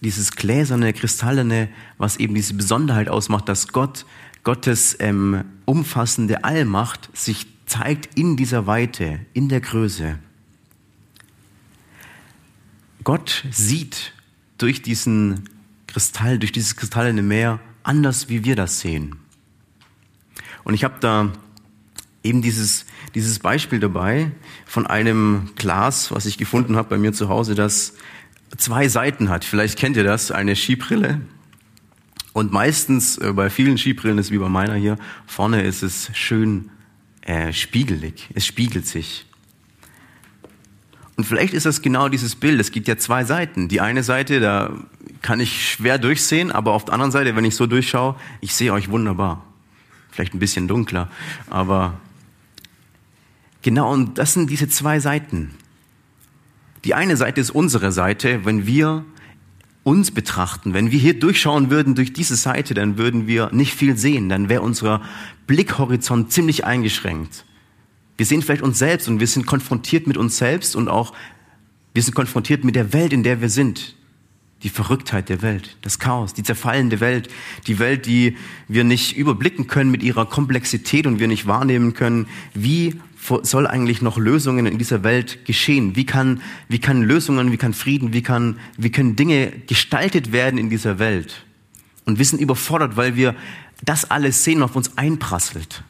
dieses 0.00 0.32
gläserne, 0.32 0.94
kristallene, 0.94 1.68
was 1.98 2.16
eben 2.16 2.34
diese 2.34 2.54
Besonderheit 2.54 3.10
ausmacht, 3.10 3.48
dass 3.50 3.68
Gott, 3.68 4.06
Gottes 4.42 4.96
ähm, 5.00 5.44
umfassende 5.66 6.44
Allmacht 6.44 7.10
sich 7.14 7.46
zeigt 7.74 8.16
in 8.16 8.36
dieser 8.36 8.68
Weite, 8.68 9.18
in 9.32 9.48
der 9.48 9.60
Größe. 9.60 10.16
Gott 13.02 13.44
sieht 13.50 14.12
durch 14.58 14.80
diesen 14.80 15.48
Kristall, 15.88 16.38
durch 16.38 16.52
dieses 16.52 16.76
kristallene 16.76 17.22
Meer 17.22 17.58
anders, 17.82 18.28
wie 18.28 18.44
wir 18.44 18.54
das 18.54 18.78
sehen. 18.78 19.16
Und 20.62 20.74
ich 20.74 20.84
habe 20.84 21.00
da 21.00 21.32
eben 22.22 22.42
dieses, 22.42 22.86
dieses 23.16 23.40
Beispiel 23.40 23.80
dabei 23.80 24.30
von 24.66 24.86
einem 24.86 25.50
Glas, 25.56 26.12
was 26.12 26.26
ich 26.26 26.38
gefunden 26.38 26.76
habe 26.76 26.90
bei 26.90 26.98
mir 26.98 27.12
zu 27.12 27.28
Hause, 27.28 27.56
das 27.56 27.94
zwei 28.56 28.86
Seiten 28.86 29.30
hat. 29.30 29.44
Vielleicht 29.44 29.76
kennt 29.76 29.96
ihr 29.96 30.04
das, 30.04 30.30
eine 30.30 30.54
Skibrille. 30.54 31.22
Und 32.32 32.52
meistens 32.52 33.18
äh, 33.18 33.32
bei 33.32 33.50
vielen 33.50 33.78
Skibrillen 33.78 34.18
ist 34.18 34.30
wie 34.30 34.38
bei 34.38 34.48
meiner 34.48 34.76
hier, 34.76 34.96
vorne 35.26 35.62
ist 35.62 35.82
es 35.82 36.10
schön 36.14 36.70
äh, 37.24 37.52
spiegelig. 37.52 38.28
Es 38.34 38.46
spiegelt 38.46 38.86
sich. 38.86 39.26
Und 41.16 41.24
vielleicht 41.24 41.54
ist 41.54 41.64
das 41.64 41.80
genau 41.80 42.08
dieses 42.08 42.34
Bild. 42.34 42.60
Es 42.60 42.70
gibt 42.70 42.88
ja 42.88 42.96
zwei 42.96 43.24
Seiten. 43.24 43.68
Die 43.68 43.80
eine 43.80 44.02
Seite, 44.02 44.40
da 44.40 44.70
kann 45.22 45.40
ich 45.40 45.70
schwer 45.70 45.98
durchsehen, 45.98 46.52
aber 46.52 46.72
auf 46.72 46.84
der 46.84 46.94
anderen 46.94 47.12
Seite, 47.12 47.34
wenn 47.36 47.44
ich 47.44 47.54
so 47.54 47.66
durchschaue, 47.66 48.16
ich 48.40 48.54
sehe 48.54 48.72
euch 48.72 48.90
wunderbar. 48.90 49.44
Vielleicht 50.10 50.34
ein 50.34 50.38
bisschen 50.38 50.68
dunkler, 50.68 51.10
aber 51.50 51.98
genau, 53.62 53.92
und 53.92 54.18
das 54.18 54.34
sind 54.34 54.48
diese 54.48 54.68
zwei 54.68 55.00
Seiten. 55.00 55.50
Die 56.84 56.94
eine 56.94 57.16
Seite 57.16 57.40
ist 57.40 57.50
unsere 57.50 57.90
Seite, 57.90 58.44
wenn 58.44 58.66
wir 58.66 59.04
uns 59.84 60.10
betrachten, 60.10 60.72
wenn 60.72 60.90
wir 60.90 60.98
hier 60.98 61.18
durchschauen 61.18 61.70
würden 61.70 61.94
durch 61.94 62.12
diese 62.12 62.36
Seite, 62.36 62.74
dann 62.74 62.98
würden 62.98 63.26
wir 63.26 63.50
nicht 63.52 63.74
viel 63.74 63.96
sehen, 63.96 64.28
dann 64.28 64.48
wäre 64.48 64.62
unser 64.62 65.02
Blickhorizont 65.46 66.32
ziemlich 66.32 66.64
eingeschränkt. 66.64 67.44
Wir 68.16 68.26
sehen 68.26 68.42
vielleicht 68.42 68.62
uns 68.62 68.78
selbst 68.78 69.08
und 69.08 69.20
wir 69.20 69.26
sind 69.26 69.46
konfrontiert 69.46 70.06
mit 70.06 70.16
uns 70.16 70.38
selbst 70.38 70.74
und 70.74 70.88
auch 70.88 71.12
wir 71.92 72.02
sind 72.02 72.14
konfrontiert 72.14 72.64
mit 72.64 72.74
der 72.74 72.92
Welt, 72.92 73.12
in 73.12 73.22
der 73.22 73.40
wir 73.40 73.50
sind. 73.50 73.94
Die 74.62 74.70
Verrücktheit 74.70 75.28
der 75.28 75.42
Welt, 75.42 75.76
das 75.82 75.98
Chaos, 75.98 76.32
die 76.32 76.42
zerfallende 76.42 77.00
Welt, 77.00 77.28
die 77.66 77.78
Welt, 77.78 78.06
die 78.06 78.38
wir 78.66 78.84
nicht 78.84 79.16
überblicken 79.16 79.66
können 79.66 79.90
mit 79.90 80.02
ihrer 80.02 80.24
Komplexität 80.24 81.06
und 81.06 81.18
wir 81.18 81.28
nicht 81.28 81.46
wahrnehmen 81.46 81.92
können, 81.92 82.26
wie 82.54 82.98
soll 83.42 83.66
eigentlich 83.66 84.02
noch 84.02 84.18
Lösungen 84.18 84.66
in 84.66 84.78
dieser 84.78 85.02
Welt 85.02 85.44
geschehen? 85.46 85.96
Wie 85.96 86.04
kann, 86.04 86.42
wie 86.68 86.78
kann 86.78 87.02
Lösungen, 87.02 87.52
wie 87.52 87.56
kann 87.56 87.72
Frieden, 87.72 88.12
wie 88.12 88.22
kann, 88.22 88.58
wie 88.76 88.90
können 88.90 89.16
Dinge 89.16 89.50
gestaltet 89.66 90.32
werden 90.32 90.58
in 90.58 90.68
dieser 90.68 90.98
Welt? 90.98 91.44
Und 92.04 92.18
wir 92.18 92.24
sind 92.24 92.40
überfordert, 92.40 92.96
weil 92.96 93.16
wir 93.16 93.34
das 93.82 94.10
alles 94.10 94.44
sehen 94.44 94.62
auf 94.62 94.76
uns 94.76 94.98
einprasselt. 94.98 95.84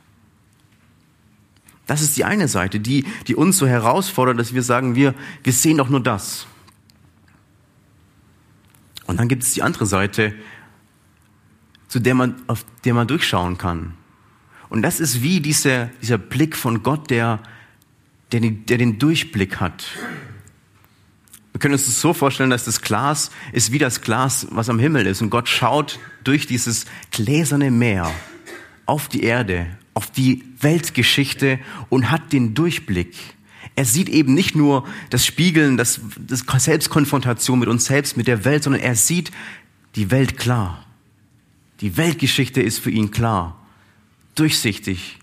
Das 1.87 2.03
ist 2.03 2.17
die 2.17 2.25
eine 2.25 2.49
Seite, 2.49 2.81
die, 2.81 3.05
die 3.27 3.35
uns 3.35 3.59
so 3.59 3.67
herausfordert, 3.67 4.39
dass 4.39 4.55
wir 4.55 4.63
sagen, 4.63 4.95
wir, 4.95 5.15
wir 5.43 5.53
sehen 5.53 5.79
doch 5.79 5.89
nur 5.89 6.01
das. 6.01 6.47
Und 9.07 9.19
dann 9.19 9.29
gibt 9.29 9.43
es 9.43 9.53
die 9.53 9.63
andere 9.63 9.87
Seite, 9.87 10.35
zu 11.89 11.99
der 11.99 12.15
man, 12.15 12.37
auf 12.47 12.65
der 12.85 12.95
man 12.95 13.07
durchschauen 13.07 13.59
kann. 13.59 13.95
Und 14.75 14.83
das 14.83 14.99
ist 14.99 15.23
wie 15.23 15.39
dieser, 15.39 15.89
dieser 16.03 16.19
Blick 16.19 16.57
von 16.57 16.83
Gott, 16.83 17.09
der, 17.09 17.39
der, 18.33 18.41
der 18.41 18.77
den 18.77 18.99
Durchblick 18.99 19.61
hat. 19.61 19.85
Wir 21.53 21.61
können 21.61 21.75
uns 21.75 21.87
das 21.87 22.01
so 22.01 22.13
vorstellen, 22.13 22.51
dass 22.51 22.65
das 22.65 22.81
Glas 22.81 23.31
ist 23.53 23.71
wie 23.71 23.79
das 23.79 24.01
Glas, 24.01 24.49
was 24.51 24.69
am 24.69 24.81
Himmel 24.81 25.07
ist. 25.07 25.23
Und 25.23 25.31
Gott 25.31 25.49
schaut 25.49 26.01
durch 26.25 26.49
dieses 26.49 26.87
gläserne 27.13 27.71
Meer 27.71 28.11
auf 28.85 29.07
die 29.07 29.23
Erde, 29.23 29.69
auf 29.95 30.11
die 30.11 30.43
Weltgeschichte 30.59 31.61
und 31.89 32.11
hat 32.11 32.33
den 32.33 32.55
Durchblick. 32.55 33.15
Er 33.77 33.85
sieht 33.85 34.09
eben 34.09 34.35
nicht 34.35 34.57
nur 34.57 34.89
das 35.09 35.25
Spiegeln, 35.25 35.77
das, 35.77 36.01
das 36.19 36.43
Selbstkonfrontation 36.65 37.61
mit 37.61 37.69
uns 37.69 37.85
selbst, 37.85 38.17
mit 38.17 38.27
der 38.27 38.45
Welt, 38.45 38.65
sondern 38.65 38.83
er 38.83 38.97
sieht 38.97 39.31
die 39.95 40.11
Welt 40.11 40.37
klar. 40.37 40.85
Die 41.81 41.97
Weltgeschichte 41.97 42.61
ist 42.61 42.81
für 42.81 42.91
ihn 42.91 43.13
klar 43.13 43.61
durchsichtig, 44.35 45.19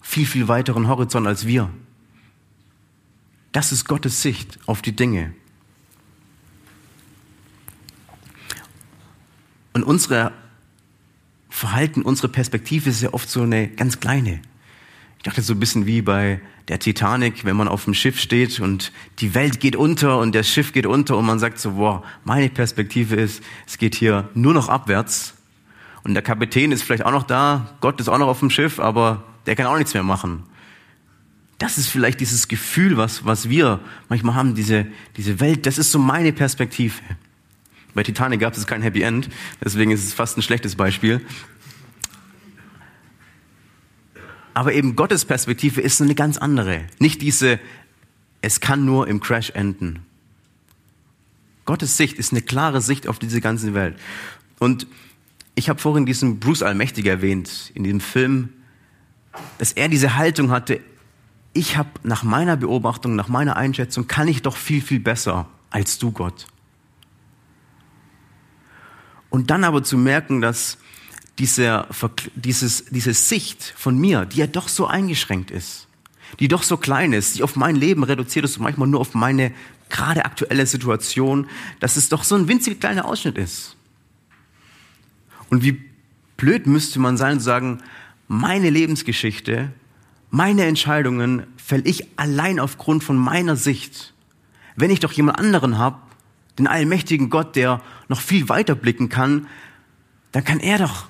viel, 0.00 0.26
viel 0.26 0.48
weiteren 0.48 0.88
Horizont 0.88 1.26
als 1.26 1.46
wir. 1.46 1.70
Das 3.52 3.72
ist 3.72 3.86
Gottes 3.86 4.22
Sicht 4.22 4.58
auf 4.66 4.82
die 4.82 4.94
Dinge. 4.94 5.34
Und 9.72 9.84
unsere 9.84 10.32
Verhalten, 11.48 12.02
unsere 12.02 12.28
Perspektive 12.28 12.90
ist 12.90 13.02
ja 13.02 13.12
oft 13.12 13.28
so 13.28 13.42
eine 13.42 13.68
ganz 13.68 14.00
kleine. 14.00 14.40
Ich 15.18 15.24
dachte 15.24 15.42
so 15.42 15.52
ein 15.52 15.60
bisschen 15.60 15.86
wie 15.86 16.00
bei 16.00 16.40
der 16.68 16.78
Titanic, 16.78 17.44
wenn 17.44 17.56
man 17.56 17.68
auf 17.68 17.84
dem 17.84 17.94
Schiff 17.94 18.18
steht 18.18 18.60
und 18.60 18.92
die 19.18 19.34
Welt 19.34 19.60
geht 19.60 19.76
unter 19.76 20.18
und 20.18 20.34
das 20.34 20.48
Schiff 20.48 20.72
geht 20.72 20.86
unter 20.86 21.16
und 21.16 21.26
man 21.26 21.38
sagt 21.38 21.58
so, 21.58 21.72
boah, 21.72 22.02
meine 22.24 22.48
Perspektive 22.48 23.16
ist, 23.16 23.42
es 23.66 23.76
geht 23.76 23.94
hier 23.94 24.30
nur 24.34 24.54
noch 24.54 24.68
abwärts 24.68 25.34
und 26.02 26.14
der 26.14 26.22
Kapitän 26.22 26.72
ist 26.72 26.82
vielleicht 26.82 27.04
auch 27.04 27.12
noch 27.12 27.24
da, 27.24 27.76
Gott 27.80 28.00
ist 28.00 28.08
auch 28.08 28.18
noch 28.18 28.28
auf 28.28 28.40
dem 28.40 28.50
Schiff, 28.50 28.78
aber 28.78 29.24
der 29.46 29.56
kann 29.56 29.66
auch 29.66 29.76
nichts 29.76 29.94
mehr 29.94 30.02
machen. 30.02 30.44
Das 31.58 31.76
ist 31.76 31.88
vielleicht 31.88 32.20
dieses 32.20 32.48
Gefühl, 32.48 32.96
was, 32.96 33.26
was 33.26 33.48
wir 33.50 33.80
manchmal 34.08 34.34
haben, 34.34 34.54
diese, 34.54 34.86
diese 35.16 35.40
Welt, 35.40 35.66
das 35.66 35.76
ist 35.76 35.92
so 35.92 35.98
meine 35.98 36.32
Perspektive. 36.32 36.94
Bei 37.92 38.02
Titanic 38.02 38.40
gab 38.40 38.56
es 38.56 38.66
kein 38.66 38.82
Happy 38.82 39.02
End, 39.02 39.28
deswegen 39.62 39.90
ist 39.90 40.04
es 40.04 40.14
fast 40.14 40.38
ein 40.38 40.42
schlechtes 40.42 40.76
Beispiel. 40.76 41.20
Aber 44.54 44.72
eben 44.72 44.96
Gottes 44.96 45.24
Perspektive 45.24 45.80
ist 45.80 46.00
eine 46.00 46.14
ganz 46.14 46.38
andere. 46.38 46.84
Nicht 46.98 47.22
diese, 47.22 47.60
es 48.42 48.60
kann 48.60 48.84
nur 48.84 49.06
im 49.06 49.20
Crash 49.20 49.50
enden. 49.50 50.00
Gottes 51.66 51.96
Sicht 51.96 52.18
ist 52.18 52.32
eine 52.32 52.42
klare 52.42 52.80
Sicht 52.80 53.06
auf 53.06 53.18
diese 53.18 53.40
ganze 53.40 53.74
Welt. 53.74 53.96
Und 54.58 54.86
ich 55.60 55.68
habe 55.68 55.78
vorhin 55.78 56.06
diesen 56.06 56.40
Bruce 56.40 56.62
Allmächtig 56.62 57.04
erwähnt, 57.04 57.70
in 57.74 57.84
diesem 57.84 58.00
Film, 58.00 58.48
dass 59.58 59.72
er 59.72 59.90
diese 59.90 60.16
Haltung 60.16 60.50
hatte, 60.50 60.80
ich 61.52 61.76
habe 61.76 61.90
nach 62.02 62.22
meiner 62.22 62.56
Beobachtung, 62.56 63.14
nach 63.14 63.28
meiner 63.28 63.56
Einschätzung, 63.56 64.06
kann 64.06 64.26
ich 64.26 64.40
doch 64.40 64.56
viel, 64.56 64.80
viel 64.80 65.00
besser 65.00 65.50
als 65.68 65.98
du, 65.98 66.12
Gott. 66.12 66.46
Und 69.28 69.50
dann 69.50 69.64
aber 69.64 69.82
zu 69.82 69.98
merken, 69.98 70.40
dass 70.40 70.78
diese, 71.38 71.86
dieses, 72.36 72.86
diese 72.86 73.12
Sicht 73.12 73.74
von 73.76 73.98
mir, 73.98 74.24
die 74.24 74.38
ja 74.38 74.46
doch 74.46 74.66
so 74.66 74.86
eingeschränkt 74.86 75.50
ist, 75.50 75.88
die 76.38 76.48
doch 76.48 76.62
so 76.62 76.78
klein 76.78 77.12
ist, 77.12 77.36
die 77.36 77.42
auf 77.42 77.54
mein 77.54 77.76
Leben 77.76 78.02
reduziert 78.02 78.46
ist 78.46 78.58
manchmal 78.60 78.88
nur 78.88 79.00
auf 79.00 79.12
meine 79.12 79.52
gerade 79.90 80.24
aktuelle 80.24 80.64
Situation, 80.64 81.50
dass 81.80 81.96
es 81.96 82.08
doch 82.08 82.24
so 82.24 82.34
ein 82.34 82.48
winzig 82.48 82.80
kleiner 82.80 83.04
Ausschnitt 83.04 83.36
ist. 83.36 83.76
Und 85.50 85.62
wie 85.62 85.82
blöd 86.36 86.66
müsste 86.66 86.98
man 86.98 87.16
sein 87.16 87.38
zu 87.38 87.44
sagen, 87.44 87.82
meine 88.28 88.70
Lebensgeschichte, 88.70 89.72
meine 90.30 90.64
Entscheidungen 90.64 91.42
fäll 91.56 91.86
ich 91.86 92.06
allein 92.16 92.60
aufgrund 92.60 93.04
von 93.04 93.16
meiner 93.16 93.56
Sicht. 93.56 94.14
Wenn 94.76 94.90
ich 94.90 95.00
doch 95.00 95.12
jemand 95.12 95.38
anderen 95.38 95.76
habe, 95.76 95.98
den 96.58 96.66
allmächtigen 96.66 97.30
Gott, 97.30 97.56
der 97.56 97.82
noch 98.08 98.20
viel 98.20 98.48
weiter 98.48 98.74
blicken 98.74 99.08
kann, 99.08 99.48
dann 100.32 100.44
kann 100.44 100.60
er 100.60 100.78
doch 100.78 101.08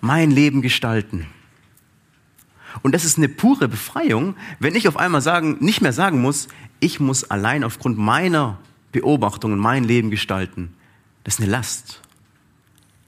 mein 0.00 0.30
Leben 0.30 0.60
gestalten. 0.62 1.26
Und 2.82 2.94
das 2.94 3.04
ist 3.04 3.16
eine 3.16 3.28
pure 3.28 3.68
Befreiung, 3.68 4.36
wenn 4.60 4.74
ich 4.74 4.86
auf 4.86 4.98
einmal 4.98 5.22
sagen, 5.22 5.56
nicht 5.60 5.80
mehr 5.80 5.94
sagen 5.94 6.20
muss, 6.20 6.48
ich 6.78 7.00
muss 7.00 7.24
allein 7.24 7.64
aufgrund 7.64 7.96
meiner 7.96 8.58
Beobachtungen 8.92 9.58
mein 9.58 9.84
Leben 9.84 10.10
gestalten. 10.10 10.74
Das 11.24 11.34
ist 11.34 11.40
eine 11.40 11.50
Last. 11.50 12.02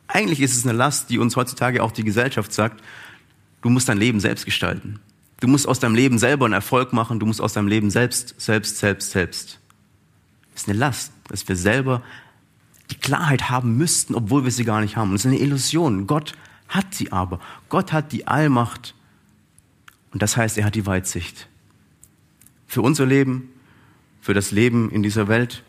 Eigentlich 0.09 0.41
ist 0.41 0.57
es 0.57 0.65
eine 0.65 0.77
Last, 0.77 1.11
die 1.11 1.19
uns 1.19 1.37
heutzutage 1.37 1.83
auch 1.83 1.93
die 1.93 2.05
Gesellschaft 2.05 2.53
sagt, 2.53 2.83
du 3.61 3.69
musst 3.69 3.89
dein 3.89 3.99
Leben 3.99 4.21
selbst 4.21 4.47
gestalten. 4.47 5.01
Du 5.41 5.47
musst 5.47 5.69
aus 5.69 5.79
deinem 5.79 5.95
Leben 5.95 6.19
selber 6.19 6.47
einen 6.47 6.55
Erfolg 6.55 6.93
machen, 6.93 7.21
du 7.21 7.27
musst 7.27 7.41
aus 7.41 7.53
deinem 7.53 7.69
Leben 7.69 7.91
selbst, 7.91 8.35
selbst, 8.41 8.79
selbst, 8.79 9.11
selbst. 9.13 9.61
Das 10.53 10.63
ist 10.63 10.69
eine 10.69 10.79
Last, 10.79 11.13
dass 11.29 11.47
wir 11.47 11.55
selber 11.55 12.03
die 12.91 12.97
Klarheit 12.97 13.51
haben 13.51 13.77
müssten, 13.77 14.15
obwohl 14.15 14.45
wir 14.45 14.51
sie 14.51 14.65
gar 14.65 14.81
nicht 14.81 14.97
haben. 14.97 15.11
Und 15.11 15.15
das 15.15 15.25
ist 15.25 15.31
eine 15.31 15.41
Illusion. 15.41 16.07
Gott 16.07 16.33
hat 16.69 16.95
sie 16.95 17.13
aber. 17.13 17.39
Gott 17.69 17.93
hat 17.93 18.13
die 18.13 18.27
Allmacht. 18.27 18.95
Und 20.13 20.23
das 20.23 20.37
heißt, 20.37 20.59
er 20.59 20.65
hat 20.65 20.75
die 20.75 20.87
Weitsicht. 20.87 21.49
Für 22.67 22.83
unser 22.83 23.07
Leben, 23.07 23.51
für 24.21 24.35
das 24.35 24.51
Leben 24.51 24.91
in 24.91 25.03
dieser 25.03 25.29
Welt, 25.29 25.63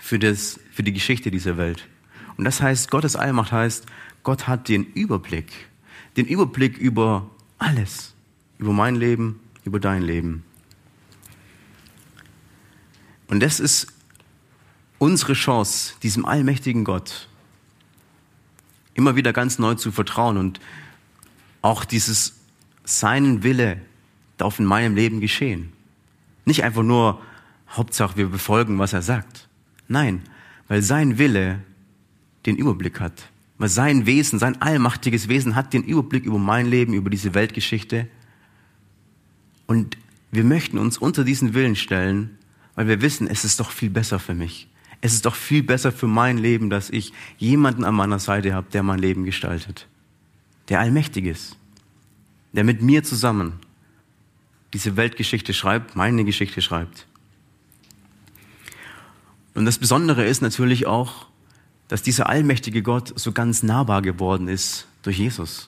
für, 0.00 0.18
das, 0.18 0.60
für 0.72 0.82
die 0.82 0.92
Geschichte 0.92 1.30
dieser 1.30 1.56
Welt. 1.56 1.86
Und 2.36 2.44
das 2.44 2.60
heißt, 2.60 2.90
Gottes 2.90 3.16
Allmacht 3.16 3.52
heißt, 3.52 3.86
Gott 4.22 4.46
hat 4.46 4.68
den 4.68 4.84
Überblick. 4.84 5.52
Den 6.16 6.26
Überblick 6.26 6.78
über 6.78 7.30
alles. 7.58 8.14
Über 8.58 8.72
mein 8.72 8.96
Leben, 8.96 9.40
über 9.64 9.80
dein 9.80 10.02
Leben. 10.02 10.44
Und 13.28 13.40
das 13.40 13.60
ist 13.60 13.86
unsere 14.98 15.34
Chance, 15.34 15.94
diesem 16.02 16.24
allmächtigen 16.24 16.84
Gott 16.84 17.28
immer 18.94 19.14
wieder 19.14 19.32
ganz 19.32 19.58
neu 19.58 19.74
zu 19.74 19.92
vertrauen 19.92 20.38
und 20.38 20.58
auch 21.60 21.84
dieses 21.84 22.34
seinen 22.84 23.42
Wille 23.42 23.80
darf 24.38 24.58
in 24.58 24.64
meinem 24.64 24.94
Leben 24.94 25.20
geschehen. 25.20 25.72
Nicht 26.44 26.64
einfach 26.64 26.82
nur 26.82 27.20
Hauptsache 27.68 28.16
wir 28.16 28.28
befolgen, 28.28 28.78
was 28.78 28.92
er 28.92 29.02
sagt. 29.02 29.48
Nein, 29.88 30.22
weil 30.68 30.82
sein 30.82 31.18
Wille 31.18 31.60
den 32.46 32.56
Überblick 32.56 33.00
hat. 33.00 33.28
Weil 33.58 33.68
sein 33.68 34.06
Wesen, 34.06 34.38
sein 34.38 34.60
allmachtiges 34.60 35.28
Wesen 35.28 35.54
hat 35.54 35.72
den 35.72 35.82
Überblick 35.82 36.24
über 36.24 36.38
mein 36.38 36.66
Leben, 36.66 36.92
über 36.92 37.10
diese 37.10 37.34
Weltgeschichte. 37.34 38.06
Und 39.66 39.96
wir 40.30 40.44
möchten 40.44 40.78
uns 40.78 40.98
unter 40.98 41.24
diesen 41.24 41.54
Willen 41.54 41.76
stellen, 41.76 42.38
weil 42.74 42.88
wir 42.88 43.00
wissen, 43.00 43.26
es 43.26 43.44
ist 43.44 43.58
doch 43.60 43.70
viel 43.70 43.90
besser 43.90 44.18
für 44.18 44.34
mich. 44.34 44.68
Es 45.00 45.14
ist 45.14 45.24
doch 45.26 45.34
viel 45.34 45.62
besser 45.62 45.92
für 45.92 46.06
mein 46.06 46.38
Leben, 46.38 46.70
dass 46.70 46.90
ich 46.90 47.12
jemanden 47.38 47.84
an 47.84 47.94
meiner 47.94 48.18
Seite 48.18 48.54
habe, 48.54 48.66
der 48.72 48.82
mein 48.82 48.98
Leben 48.98 49.24
gestaltet. 49.24 49.86
Der 50.68 50.80
allmächtig 50.80 51.24
ist. 51.24 51.56
Der 52.52 52.64
mit 52.64 52.82
mir 52.82 53.02
zusammen 53.02 53.54
diese 54.72 54.96
Weltgeschichte 54.96 55.54
schreibt, 55.54 55.96
meine 55.96 56.24
Geschichte 56.24 56.60
schreibt. 56.60 57.06
Und 59.54 59.64
das 59.64 59.78
Besondere 59.78 60.26
ist 60.26 60.42
natürlich 60.42 60.86
auch, 60.86 61.26
dass 61.88 62.02
dieser 62.02 62.28
allmächtige 62.28 62.82
Gott 62.82 63.12
so 63.16 63.32
ganz 63.32 63.62
nahbar 63.62 64.02
geworden 64.02 64.48
ist 64.48 64.86
durch 65.02 65.18
Jesus. 65.18 65.64